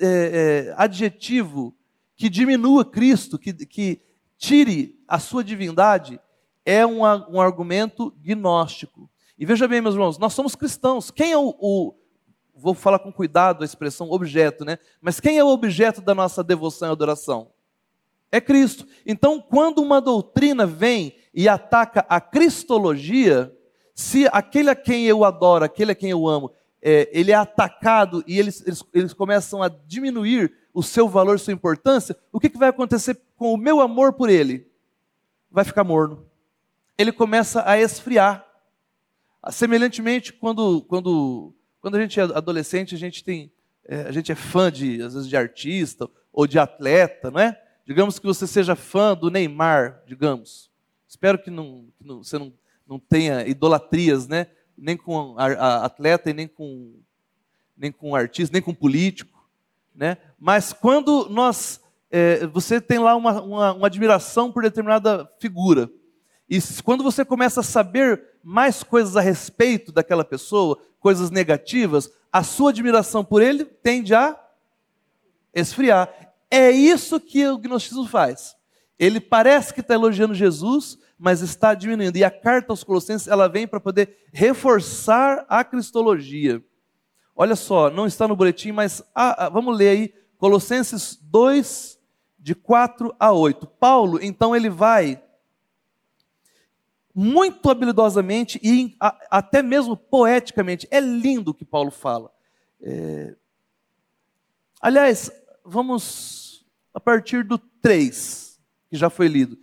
[0.00, 1.76] é, é, adjetivo
[2.16, 4.00] que diminua Cristo, que, que
[4.38, 6.18] tire a sua divindade,
[6.64, 9.10] é um, um argumento gnóstico.
[9.38, 11.10] E veja bem, meus irmãos, nós somos cristãos.
[11.10, 11.94] Quem é o, o,
[12.54, 14.78] vou falar com cuidado a expressão objeto, né?
[15.02, 17.50] Mas quem é o objeto da nossa devoção e adoração?
[18.32, 18.86] É Cristo.
[19.04, 23.52] Então, quando uma doutrina vem e ataca a cristologia,
[23.96, 28.22] se aquele a quem eu adoro, aquele a quem eu amo, é, ele é atacado
[28.26, 32.58] e eles, eles, eles, começam a diminuir o seu valor, sua importância, o que, que
[32.58, 34.70] vai acontecer com o meu amor por ele?
[35.50, 36.26] Vai ficar morno.
[36.98, 38.46] Ele começa a esfriar.
[39.50, 43.50] Semelhantemente, quando, quando, quando a gente é adolescente, a gente tem,
[43.86, 47.58] é, a gente é fã de, às vezes, de artista ou de atleta, não é?
[47.86, 50.70] Digamos que você seja fã do Neymar, digamos.
[51.08, 52.52] Espero que, não, que não, você não,
[52.86, 54.46] não tenha idolatrias, né?
[54.76, 56.94] Nem com atleta e nem com,
[57.76, 59.46] nem com artista, nem com político,
[59.94, 60.18] né?
[60.38, 61.80] Mas quando nós,
[62.10, 65.90] é, você tem lá uma, uma, uma admiração por determinada figura,
[66.48, 72.44] e quando você começa a saber mais coisas a respeito daquela pessoa, coisas negativas, a
[72.44, 74.38] sua admiração por ele tende a
[75.52, 76.08] esfriar.
[76.48, 78.54] É isso que o gnosticismo faz.
[78.98, 82.16] Ele parece que está elogiando Jesus, mas está diminuindo.
[82.16, 86.62] E a carta aos Colossenses ela vem para poder reforçar a cristologia.
[87.34, 91.98] Olha só, não está no boletim, mas ah, ah, vamos ler aí Colossenses 2,
[92.38, 93.66] de 4 a 8.
[93.66, 95.22] Paulo, então, ele vai
[97.14, 98.94] muito habilidosamente e
[99.30, 100.86] até mesmo poeticamente.
[100.90, 102.30] É lindo o que Paulo fala.
[102.80, 103.34] É...
[104.80, 105.30] Aliás,
[105.64, 108.60] vamos a partir do 3,
[108.90, 109.58] que já foi lido.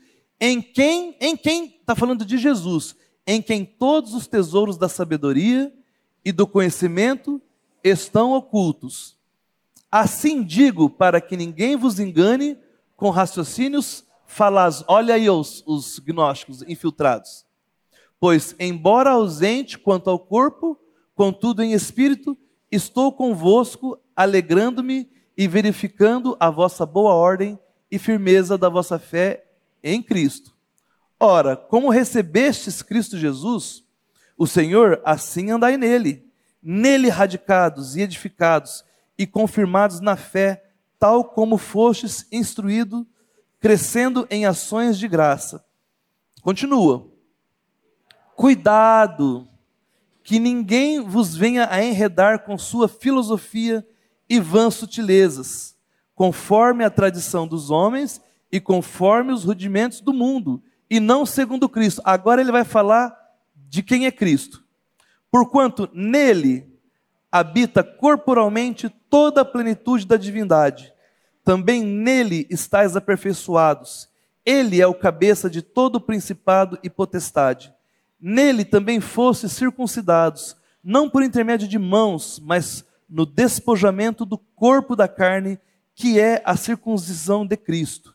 [0.45, 5.73] Em quem, em quem está falando de Jesus, em quem todos os tesouros da sabedoria
[6.25, 7.41] e do conhecimento
[7.81, 9.17] estão ocultos.
[9.89, 12.57] Assim digo, para que ninguém vos engane
[12.97, 14.83] com raciocínios falaz.
[14.89, 17.45] Olha aí os, os gnósticos infiltrados.
[18.19, 20.77] Pois, embora ausente quanto ao corpo,
[21.15, 22.37] contudo em espírito,
[22.69, 27.57] estou convosco, alegrando-me e verificando a vossa boa ordem
[27.89, 29.42] e firmeza da vossa fé
[29.83, 30.53] em Cristo.
[31.19, 33.83] Ora, como recebestes Cristo Jesus,
[34.37, 36.25] o Senhor, assim andai nele,
[36.61, 38.83] nele radicados e edificados
[39.17, 40.65] e confirmados na fé,
[40.97, 43.05] tal como fostes instruído,
[43.59, 45.63] crescendo em ações de graça.
[46.41, 47.07] Continua.
[48.35, 49.47] Cuidado,
[50.23, 53.85] que ninguém vos venha a enredar com sua filosofia
[54.29, 55.75] e vãs sutilezas,
[56.15, 58.21] conforme a tradição dos homens
[58.53, 62.03] e conforme os rudimentos do mundo, e não segundo Cristo.
[62.05, 63.17] Agora ele vai falar
[63.55, 64.63] de quem é Cristo.
[65.31, 66.71] Porquanto nele
[67.31, 70.93] habita corporalmente toda a plenitude da divindade.
[71.43, 74.07] Também nele estáis aperfeiçoados.
[74.45, 77.73] Ele é o cabeça de todo o principado e potestade.
[78.21, 85.07] Nele também fostes circuncidados, não por intermédio de mãos, mas no despojamento do corpo da
[85.07, 85.57] carne,
[85.95, 88.12] que é a circuncisão de Cristo.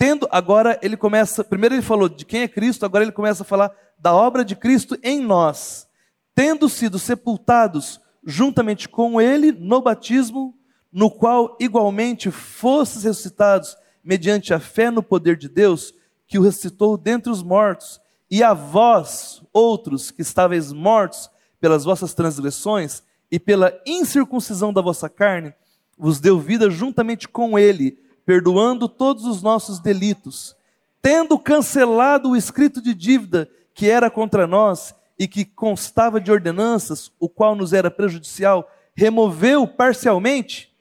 [0.00, 3.46] Tendo, agora ele começa, primeiro ele falou de quem é Cristo, agora ele começa a
[3.46, 5.86] falar da obra de Cristo em nós.
[6.34, 10.56] Tendo sido sepultados juntamente com ele no batismo,
[10.90, 15.92] no qual igualmente fostes ressuscitados mediante a fé no poder de Deus,
[16.26, 21.28] que o ressuscitou dentre os mortos, e a vós, outros que estáveis mortos
[21.60, 25.52] pelas vossas transgressões e pela incircuncisão da vossa carne,
[25.98, 27.98] vos deu vida juntamente com ele,
[28.30, 30.54] perdoando todos os nossos delitos,
[31.02, 37.10] tendo cancelado o escrito de dívida que era contra nós e que constava de ordenanças,
[37.18, 40.72] o qual nos era prejudicial, removeu parcialmente,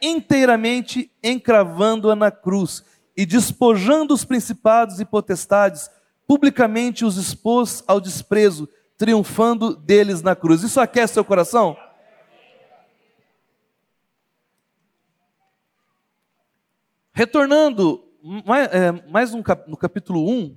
[0.00, 2.84] inteiramente encravando-a na cruz
[3.16, 5.90] e despojando os principados e potestades,
[6.24, 10.62] publicamente os expôs ao desprezo, triunfando deles na cruz.
[10.62, 11.76] Isso aquece seu coração?
[17.20, 18.02] Retornando
[18.46, 20.56] mais, é, mais um, no capítulo 1,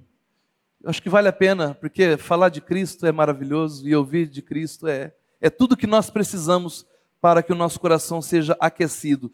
[0.85, 4.87] acho que vale a pena, porque falar de Cristo é maravilhoso e ouvir de Cristo
[4.87, 6.85] é, é tudo que nós precisamos
[7.19, 9.29] para que o nosso coração seja aquecido.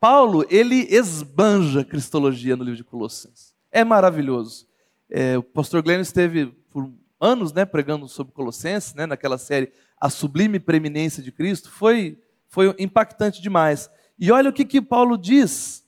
[0.00, 3.54] Paulo, ele esbanja cristologia no livro de Colossenses.
[3.70, 4.66] É maravilhoso.
[5.08, 9.70] É, o pastor Glenn esteve por anos né, pregando sobre Colossenses, né, naquela série
[10.00, 11.70] A Sublime Preeminência de Cristo.
[11.70, 12.18] Foi,
[12.48, 13.88] foi impactante demais.
[14.18, 15.85] E olha o que, que Paulo diz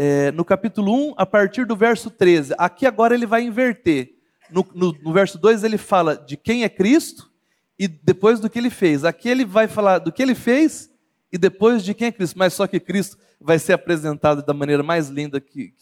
[0.00, 2.54] é, no capítulo 1, a partir do verso 13.
[2.56, 4.14] Aqui agora ele vai inverter.
[4.48, 7.28] No, no, no, verso 2 ele fala de quem é Cristo
[7.76, 9.04] e depois do que ele fez.
[9.04, 10.88] Aqui ele vai falar do que ele fez
[11.32, 12.38] e depois de quem é Cristo.
[12.38, 15.74] Mas só que Cristo vai ser apresentado da maneira mais linda que.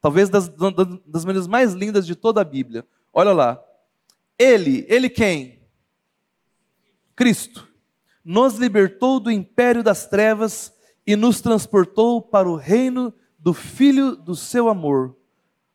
[0.00, 0.48] talvez das,
[1.06, 2.84] das maneiras mais lindas de toda a Bíblia.
[3.12, 3.62] Olha lá.
[4.36, 5.60] Ele, ele quem?
[7.14, 7.68] Cristo.
[8.24, 10.72] Nos libertou do império das trevas
[11.06, 15.16] e nos transportou para o reino do Filho do seu amor,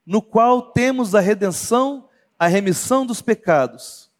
[0.06, 4.12] no qual temos a redenção, a remissão dos pecados.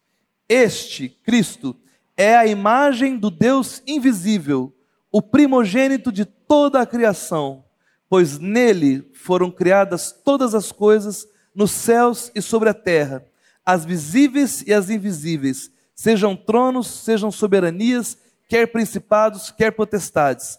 [0.48, 1.76] Este, Cristo,
[2.16, 4.74] é a imagem do Deus invisível,
[5.12, 7.64] o primogênito de toda a criação,
[8.08, 13.24] pois nele foram criadas todas as coisas nos céus e sobre a terra,
[13.64, 18.16] as visíveis e as invisíveis, sejam tronos, sejam soberanias,
[18.48, 20.58] quer principados, quer potestades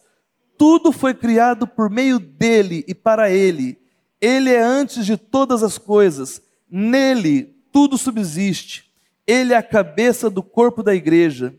[0.57, 3.77] tudo foi criado por meio dele e para ele.
[4.21, 6.41] Ele é antes de todas as coisas.
[6.69, 8.91] Nele tudo subsiste.
[9.27, 11.53] Ele é a cabeça do corpo da igreja.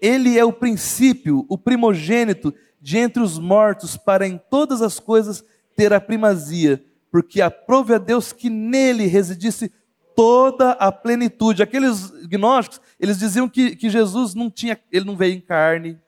[0.00, 5.42] Ele é o princípio, o primogênito de entre os mortos, para em todas as coisas
[5.74, 9.72] ter a primazia, porque aprove a Deus que nele residisse
[10.14, 11.62] toda a plenitude.
[11.62, 15.98] Aqueles gnósticos, eles diziam que, que Jesus não tinha, ele não veio em carne,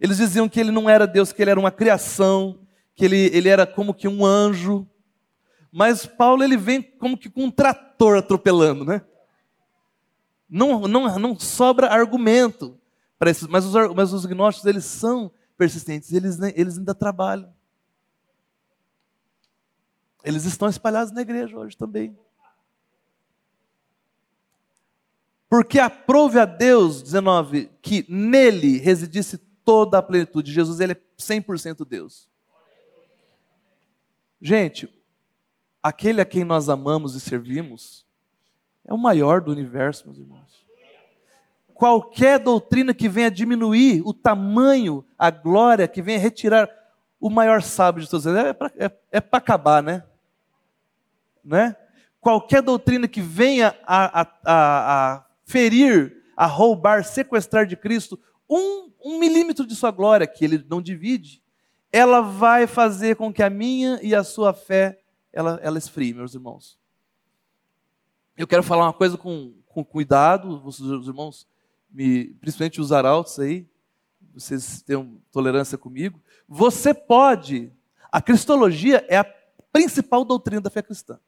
[0.00, 2.58] Eles diziam que ele não era Deus, que ele era uma criação,
[2.94, 4.88] que ele, ele era como que um anjo.
[5.70, 9.02] Mas Paulo ele vem como que com um trator atropelando, né?
[10.48, 12.80] Não, não, não sobra argumento
[13.18, 17.52] para esses, mas os, mas os gnósticos eles são persistentes, eles, eles ainda trabalham.
[20.24, 22.18] Eles estão espalhados na igreja hoje também.
[25.48, 29.38] Porque aprove a Deus, 19, que nele residisse
[29.70, 30.52] toda a plenitude.
[30.52, 32.28] Jesus ele é 100% Deus.
[34.42, 34.92] Gente,
[35.80, 38.04] aquele a quem nós amamos e servimos
[38.84, 40.66] é o maior do universo, meus irmãos.
[41.72, 46.68] Qualquer doutrina que venha diminuir o tamanho, a glória, que venha retirar
[47.20, 50.02] o maior sábio de todos, é para é, é acabar, né?
[51.44, 51.76] né?
[52.20, 58.18] Qualquer doutrina que venha a, a, a, a ferir, a roubar, sequestrar de Cristo
[58.48, 61.42] um, um milímetro de sua glória, que ele não divide,
[61.92, 65.00] ela vai fazer com que a minha e a sua fé
[65.32, 66.78] ela, ela esfrie, meus irmãos.
[68.36, 71.46] Eu quero falar uma coisa com, com cuidado, os irmãos,
[71.90, 73.66] me, principalmente os arautos aí,
[74.32, 76.20] vocês tenham tolerância comigo.
[76.48, 77.72] Você pode,
[78.10, 79.26] a cristologia é a
[79.72, 81.18] principal doutrina da fé cristã.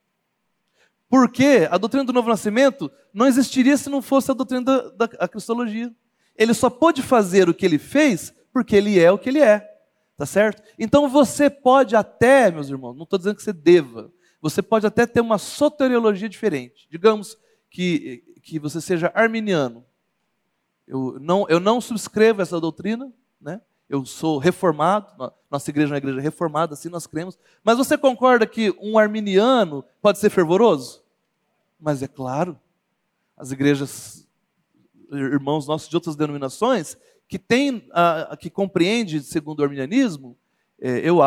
[1.08, 5.28] Porque a doutrina do novo nascimento não existiria se não fosse a doutrina da, da
[5.28, 5.94] cristologia.
[6.36, 9.68] Ele só pôde fazer o que ele fez porque ele é o que ele é.
[10.16, 10.62] Tá certo?
[10.78, 15.06] Então você pode até, meus irmãos, não estou dizendo que você deva, você pode até
[15.06, 16.86] ter uma soteriologia diferente.
[16.90, 17.36] Digamos
[17.70, 19.84] que, que você seja arminiano.
[20.86, 23.60] Eu não, eu não subscrevo essa doutrina, né?
[23.92, 27.38] eu sou reformado, nossa igreja é uma igreja reformada, assim nós cremos.
[27.62, 31.04] Mas você concorda que um arminiano pode ser fervoroso?
[31.78, 32.58] Mas é claro,
[33.36, 34.26] as igrejas,
[35.12, 36.96] irmãos nossos de outras denominações,
[37.28, 37.88] que tem,
[38.40, 40.36] que compreende segundo o arminianismo,
[40.80, 41.18] é, eu,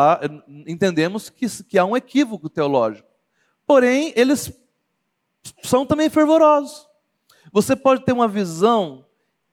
[0.66, 3.08] entendemos que, que há um equívoco teológico.
[3.66, 4.52] Porém, eles
[5.62, 6.86] são também fervorosos.
[7.52, 9.06] Você pode ter uma visão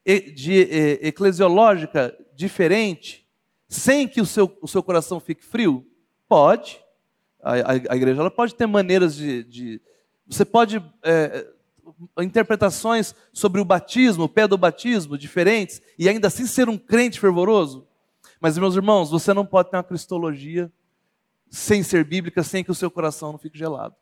[0.05, 0.67] de,
[1.01, 3.25] eclesiológica diferente,
[3.67, 5.85] sem que o seu, o seu coração fique frio?
[6.27, 6.79] Pode.
[7.41, 9.81] A, a, a igreja ela pode ter maneiras de, de
[10.27, 10.83] você pode.
[11.03, 11.47] É,
[12.19, 17.19] interpretações sobre o batismo, o pé do batismo, diferentes, e ainda assim ser um crente
[17.19, 17.87] fervoroso.
[18.39, 20.71] Mas, meus irmãos, você não pode ter uma cristologia
[21.49, 23.95] sem ser bíblica, sem que o seu coração não fique gelado.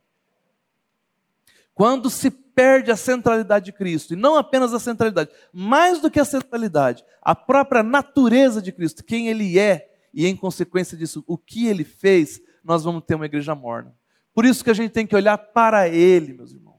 [1.74, 6.20] Quando se perde a centralidade de Cristo, e não apenas a centralidade, mais do que
[6.20, 11.38] a centralidade, a própria natureza de Cristo, quem Ele é, e em consequência disso, o
[11.38, 13.96] que Ele fez, nós vamos ter uma igreja morna.
[14.34, 16.71] Por isso que a gente tem que olhar para ele, meus irmãos.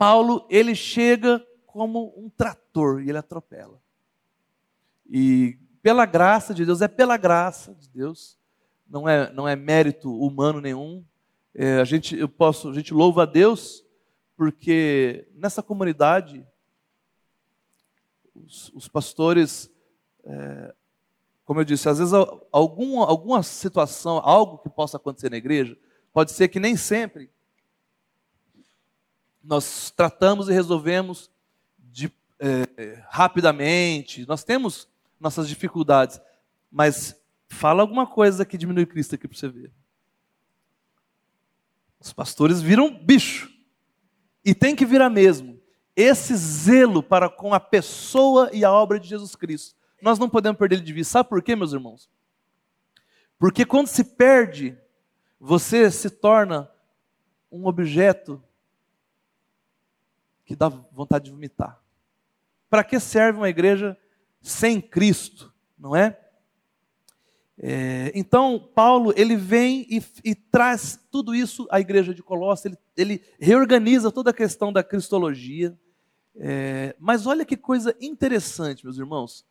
[0.00, 3.78] Paulo, ele chega como um trator e ele atropela.
[5.06, 8.38] E pela graça de Deus, é pela graça de Deus,
[8.88, 11.04] não é, não é mérito humano nenhum.
[11.54, 13.84] É, a, gente, eu posso, a gente louva a Deus
[14.38, 16.46] porque nessa comunidade
[18.34, 19.70] os, os pastores
[20.24, 20.74] é,
[21.44, 22.14] como eu disse, às vezes
[22.50, 25.76] algum, alguma situação, algo que possa acontecer na igreja,
[26.10, 27.30] pode ser que nem sempre
[29.42, 31.30] nós tratamos e resolvemos
[31.78, 34.88] de, é, rapidamente, nós temos
[35.18, 36.20] nossas dificuldades,
[36.70, 39.72] mas fala alguma coisa que diminui Cristo aqui para você ver.
[41.98, 43.50] Os pastores viram bicho,
[44.44, 45.60] e tem que virar mesmo.
[45.94, 50.58] Esse zelo para com a pessoa e a obra de Jesus Cristo nós não podemos
[50.58, 51.12] perder de vista.
[51.12, 52.08] Sabe por quê, meus irmãos?
[53.38, 54.76] Porque quando se perde,
[55.38, 56.70] você se torna
[57.50, 58.42] um objeto
[60.50, 61.80] que dá vontade de vomitar.
[62.68, 63.96] Para que serve uma igreja
[64.42, 66.18] sem Cristo, não é?
[67.56, 72.78] é então, Paulo, ele vem e, e, traz tudo isso à igreja de Colossos, ele,
[72.96, 75.78] ele reorganiza toda a questão da cristologia.
[76.34, 79.46] É, mas olha que coisa interessante, meus irmãos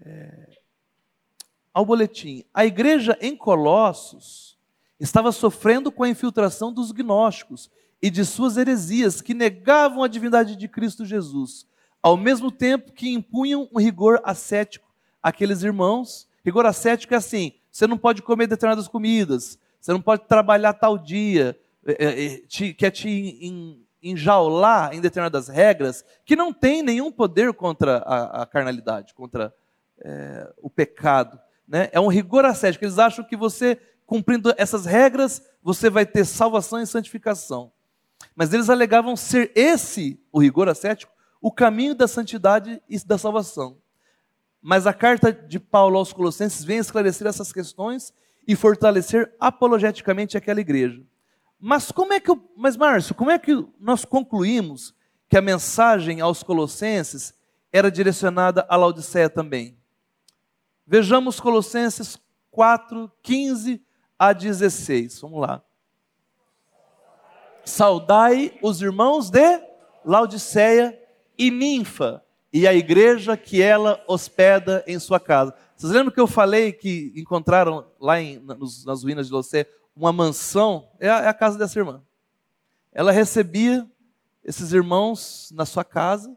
[0.00, 0.58] é,
[1.72, 2.44] ao boletim.
[2.52, 4.58] A igreja em Colossos
[4.98, 10.56] estava sofrendo com a infiltração dos gnósticos e de suas heresias que negavam a divindade
[10.56, 11.66] de Cristo Jesus,
[12.02, 14.88] ao mesmo tempo que impunham um rigor ascético
[15.22, 16.28] àqueles irmãos.
[16.44, 20.96] Rigor ascético é assim: você não pode comer determinadas comidas, você não pode trabalhar tal
[20.96, 27.52] dia, é, é, é quer te enjaular em determinadas regras que não tem nenhum poder
[27.52, 29.52] contra a, a carnalidade, contra
[30.00, 31.38] é, o pecado.
[31.66, 31.88] Né?
[31.92, 32.84] É um rigor ascético.
[32.84, 37.72] Eles acham que você, cumprindo essas regras, você vai ter salvação e santificação.
[38.34, 43.78] Mas eles alegavam ser esse, o rigor ascético, o caminho da santidade e da salvação.
[44.60, 48.12] Mas a carta de Paulo aos Colossenses vem esclarecer essas questões
[48.46, 51.02] e fortalecer apologeticamente aquela igreja.
[51.60, 54.94] Mas como é que, eu, mas Márcio, como é que nós concluímos
[55.28, 57.34] que a mensagem aos Colossenses
[57.72, 59.76] era direcionada à Laodiceia também?
[60.86, 62.18] Vejamos Colossenses
[62.50, 63.82] 4, 15
[64.18, 65.20] a 16.
[65.20, 65.62] Vamos lá.
[67.68, 69.60] Saudai os irmãos de
[70.04, 70.98] Laodiceia
[71.36, 75.54] e Ninfa, e a igreja que ela hospeda em sua casa.
[75.76, 80.10] Vocês lembram que eu falei que encontraram lá em, nas, nas ruínas de Laodiceia uma
[80.12, 80.88] mansão?
[80.98, 82.02] É a, é a casa dessa irmã.
[82.90, 83.86] Ela recebia
[84.42, 86.34] esses irmãos na sua casa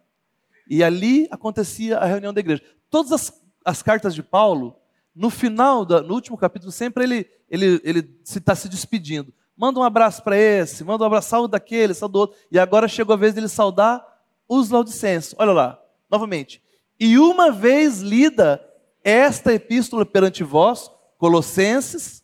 [0.70, 2.62] e ali acontecia a reunião da igreja.
[2.90, 4.76] Todas as, as cartas de Paulo,
[5.16, 9.34] no final, da, no último capítulo, sempre ele ele ele está se, se despedindo.
[9.62, 12.38] Manda um abraço para esse, manda um abraço, saúde daquele, saúde do outro.
[12.52, 14.04] E agora chegou a vez dele saudar
[14.50, 15.36] os laudicenses.
[15.38, 16.64] Olha lá, novamente.
[17.00, 18.60] E uma vez lida
[19.04, 22.24] esta epístola perante vós, Colossenses,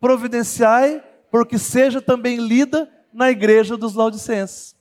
[0.00, 1.00] providenciai,
[1.30, 4.74] porque seja também lida na igreja dos laudicenses.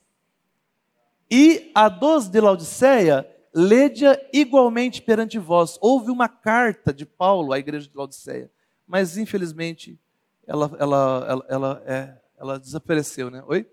[1.29, 5.77] E a dos de Laodiceia, lede-a igualmente perante vós.
[5.79, 8.49] Houve uma carta de Paulo à igreja de Laodiceia,
[8.87, 9.99] mas infelizmente
[10.47, 13.43] ela, ela, ela, ela, é, ela desapareceu, né?
[13.47, 13.67] Oi?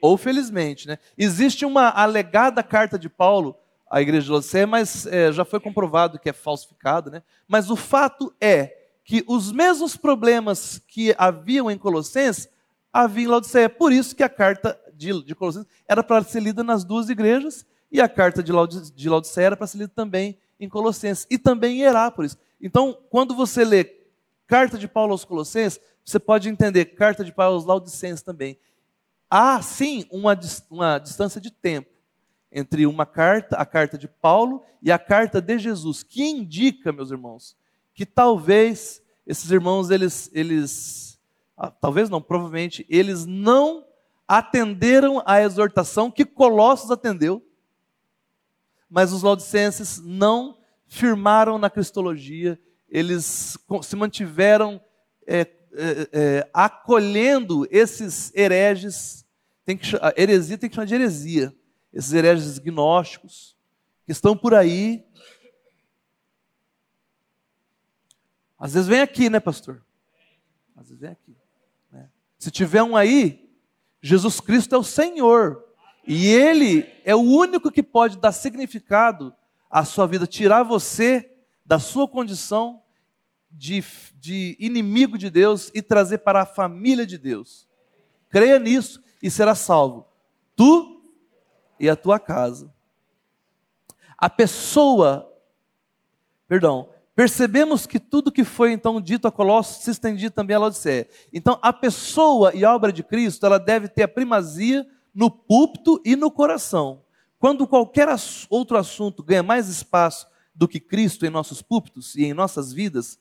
[0.00, 0.98] Ou felizmente, né?
[1.16, 3.56] Existe uma alegada carta de Paulo
[3.90, 7.22] à igreja de Laodiceia, mas é, já foi comprovado que é falsificado, né?
[7.48, 12.48] Mas o fato é que os mesmos problemas que haviam em Colossenses
[12.92, 13.68] haviam em Laodiceia.
[13.68, 17.66] Por isso que a carta de, de Colossenses era para ser lida nas duas igrejas
[17.90, 21.38] e a carta de, Laodice, de Laodiceia era para ser lida também em Colossenses e
[21.38, 22.36] também em Herápolis.
[22.60, 24.03] Então, quando você lê
[24.46, 28.58] carta de Paulo aos Colossenses, você pode entender carta de Paulo aos Laodicenses também.
[29.30, 30.38] Há, sim, uma,
[30.70, 31.90] uma distância de tempo
[32.52, 37.10] entre uma carta, a carta de Paulo e a carta de Jesus, que indica, meus
[37.10, 37.56] irmãos,
[37.92, 41.18] que talvez esses irmãos, eles, eles
[41.56, 43.84] ah, talvez não, provavelmente, eles não
[44.26, 47.44] atenderam à exortação que Colossos atendeu,
[48.88, 54.80] mas os laudicenses não firmaram na cristologia, eles se mantiveram
[55.26, 55.48] é, é,
[56.12, 59.26] é, acolhendo esses hereges,
[59.64, 61.54] tem que, heresia tem que chamar de heresia,
[61.92, 63.56] esses hereges gnósticos,
[64.04, 65.04] que estão por aí.
[68.58, 69.84] Às vezes vem aqui, né, pastor?
[70.76, 71.36] Às vezes vem aqui.
[71.90, 72.08] Né?
[72.38, 73.50] Se tiver um aí,
[74.00, 75.64] Jesus Cristo é o Senhor.
[76.06, 79.34] E Ele é o único que pode dar significado
[79.70, 81.33] à sua vida, tirar você
[81.64, 82.82] da sua condição
[83.50, 83.82] de,
[84.16, 87.68] de inimigo de Deus e trazer para a família de Deus.
[88.28, 90.06] Creia nisso e será salvo.
[90.56, 91.02] Tu
[91.78, 92.72] e a tua casa.
[94.18, 95.32] A pessoa,
[96.48, 101.08] perdão, Percebemos que tudo que foi então dito a Colossos se estendia também a Laodiceia.
[101.32, 104.84] Então, a pessoa e a obra de Cristo, ela deve ter a primazia
[105.14, 107.02] no púlpito e no coração.
[107.38, 108.08] Quando qualquer
[108.50, 113.18] outro assunto ganha mais espaço do que Cristo em nossos púlpitos e em nossas vidas,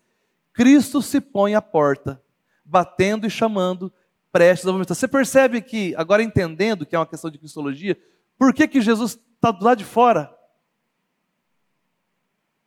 [0.54, 2.22] Cristo se põe à porta,
[2.64, 3.92] batendo e chamando,
[4.32, 4.96] prestes a vomitar.
[4.96, 7.98] Você percebe que, agora entendendo que é uma questão de cristologia,
[8.38, 10.34] por que, que Jesus está do lado de fora?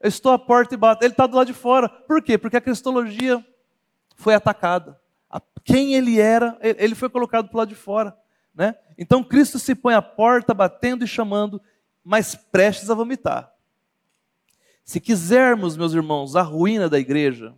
[0.00, 1.04] Eu estou à porta e bato.
[1.04, 1.88] Ele está do lado de fora.
[1.88, 2.36] Por quê?
[2.36, 3.44] Porque a cristologia
[4.14, 5.00] foi atacada.
[5.64, 8.16] Quem ele era, ele foi colocado para lado de fora.
[8.54, 8.74] Né?
[8.96, 11.60] Então Cristo se põe à porta, batendo e chamando,
[12.04, 13.52] mas prestes a vomitar.
[14.86, 17.52] Se quisermos, meus irmãos, a ruína da igreja,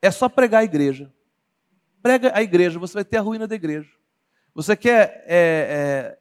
[0.00, 1.12] é só pregar a igreja.
[2.02, 3.90] Prega a igreja, você vai ter a ruína da igreja.
[4.54, 6.18] Você quer é, é,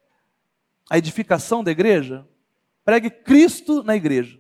[0.90, 2.28] a edificação da igreja?
[2.84, 4.38] Pregue Cristo na igreja.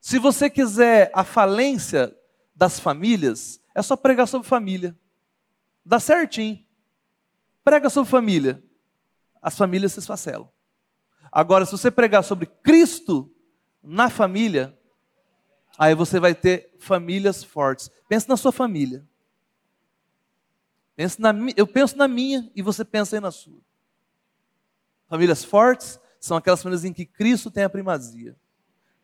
[0.00, 2.12] Se você quiser a falência
[2.52, 4.98] das famílias, é só pregar sobre família.
[5.84, 6.64] Dá certinho.
[7.62, 8.60] Prega sobre família.
[9.40, 10.50] As famílias se esfacelam.
[11.30, 13.32] Agora, se você pregar sobre Cristo
[13.86, 14.76] na família,
[15.78, 17.90] aí você vai ter famílias fortes.
[18.08, 19.06] Pense na sua família.
[20.94, 23.60] Pense na, eu penso na minha e você pensa aí na sua.
[25.08, 28.36] Famílias fortes são aquelas famílias em que Cristo tem a primazia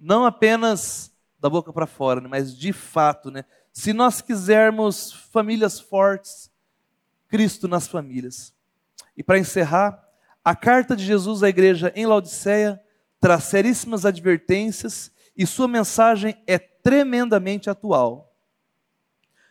[0.02, 3.44] não apenas da boca para fora, né, mas de fato, né?
[3.72, 6.50] Se nós quisermos famílias fortes,
[7.28, 8.52] Cristo nas famílias.
[9.16, 10.06] E para encerrar,
[10.44, 12.81] a carta de Jesus à igreja em Laodiceia
[13.22, 18.34] traz seríssimas advertências e sua mensagem é tremendamente atual.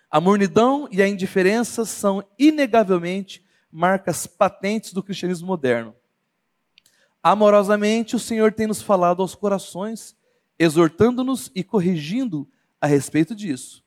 [0.10, 5.96] A mornidão e a indiferença são inegavelmente marcas patentes do cristianismo moderno.
[7.24, 10.18] Amorosamente, o Senhor tem nos falado aos corações
[10.60, 12.46] exortando-nos e corrigindo
[12.80, 13.82] a respeito disso.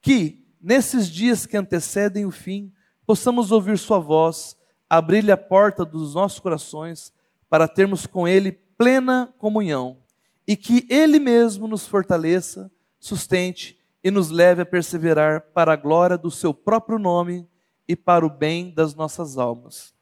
[0.00, 2.72] Que, nesses dias que antecedem o fim,
[3.06, 4.56] possamos ouvir Sua voz,
[4.90, 7.12] abrir-lhe a porta dos nossos corações,
[7.48, 8.50] para termos com Ele
[8.82, 9.96] plena comunhão,
[10.44, 12.68] e que Ele mesmo nos fortaleça,
[12.98, 17.48] sustente e nos leve a perseverar para a glória do Seu próprio nome
[17.86, 19.94] e para o bem das nossas almas.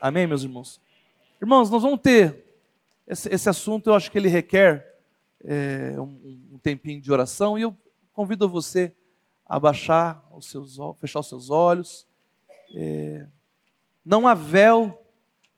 [0.00, 0.80] Amém, meus irmãos?
[1.40, 2.44] Irmãos, nós vamos ter
[3.06, 5.00] esse, esse assunto, eu acho que ele requer
[5.44, 7.76] é, um, um, tempinho de oração e eu
[8.12, 8.92] convido você
[9.46, 12.08] a baixar os seus, fechar os seus olhos.
[12.74, 13.24] É,
[14.04, 14.99] não há véu,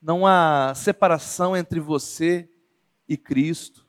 [0.03, 2.49] não há separação entre você
[3.07, 3.87] e Cristo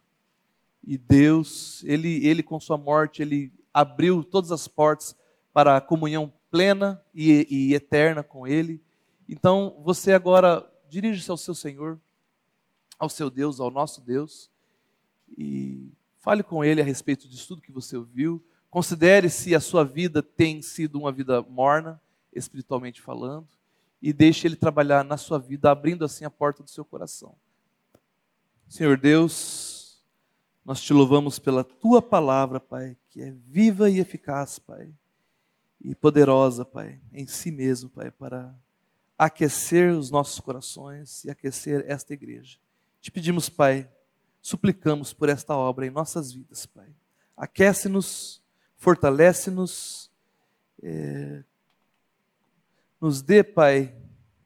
[0.82, 1.82] e Deus.
[1.84, 5.16] Ele, ele com sua morte, ele abriu todas as portas
[5.52, 8.80] para a comunhão plena e, e eterna com Ele.
[9.28, 12.00] Então, você agora dirige-se ao seu Senhor,
[12.96, 14.48] ao seu Deus, ao nosso Deus,
[15.36, 15.90] e
[16.20, 18.40] fale com Ele a respeito disso tudo que você ouviu.
[18.70, 22.00] Considere se a sua vida tem sido uma vida morna,
[22.32, 23.48] espiritualmente falando,
[24.04, 27.34] e deixe Ele trabalhar na sua vida, abrindo assim a porta do seu coração.
[28.68, 30.04] Senhor Deus,
[30.62, 34.92] nós te louvamos pela tua palavra, Pai, que é viva e eficaz, Pai
[35.80, 38.54] e poderosa, Pai, em si mesmo, Pai, para
[39.16, 42.58] aquecer os nossos corações e aquecer esta igreja.
[43.00, 43.90] Te pedimos, Pai,
[44.42, 46.88] suplicamos por esta obra em nossas vidas, Pai.
[47.34, 48.42] Aquece-nos,
[48.76, 50.10] fortalece-nos,
[50.82, 51.42] é,
[53.04, 53.94] nos dê, Pai,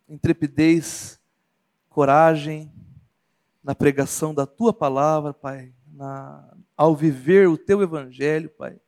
[0.08, 1.20] intrepidez,
[1.88, 2.72] coragem
[3.62, 8.78] na pregação da Tua palavra, Pai, na, ao viver o Teu Evangelho, Pai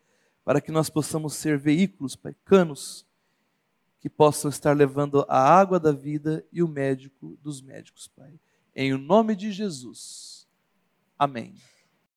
[0.51, 3.07] para que nós possamos ser veículos, Pai, canos,
[4.01, 8.33] que possam estar levando a água da vida e o médico dos médicos, Pai.
[8.75, 10.49] Em o nome de Jesus.
[11.17, 11.55] Amém.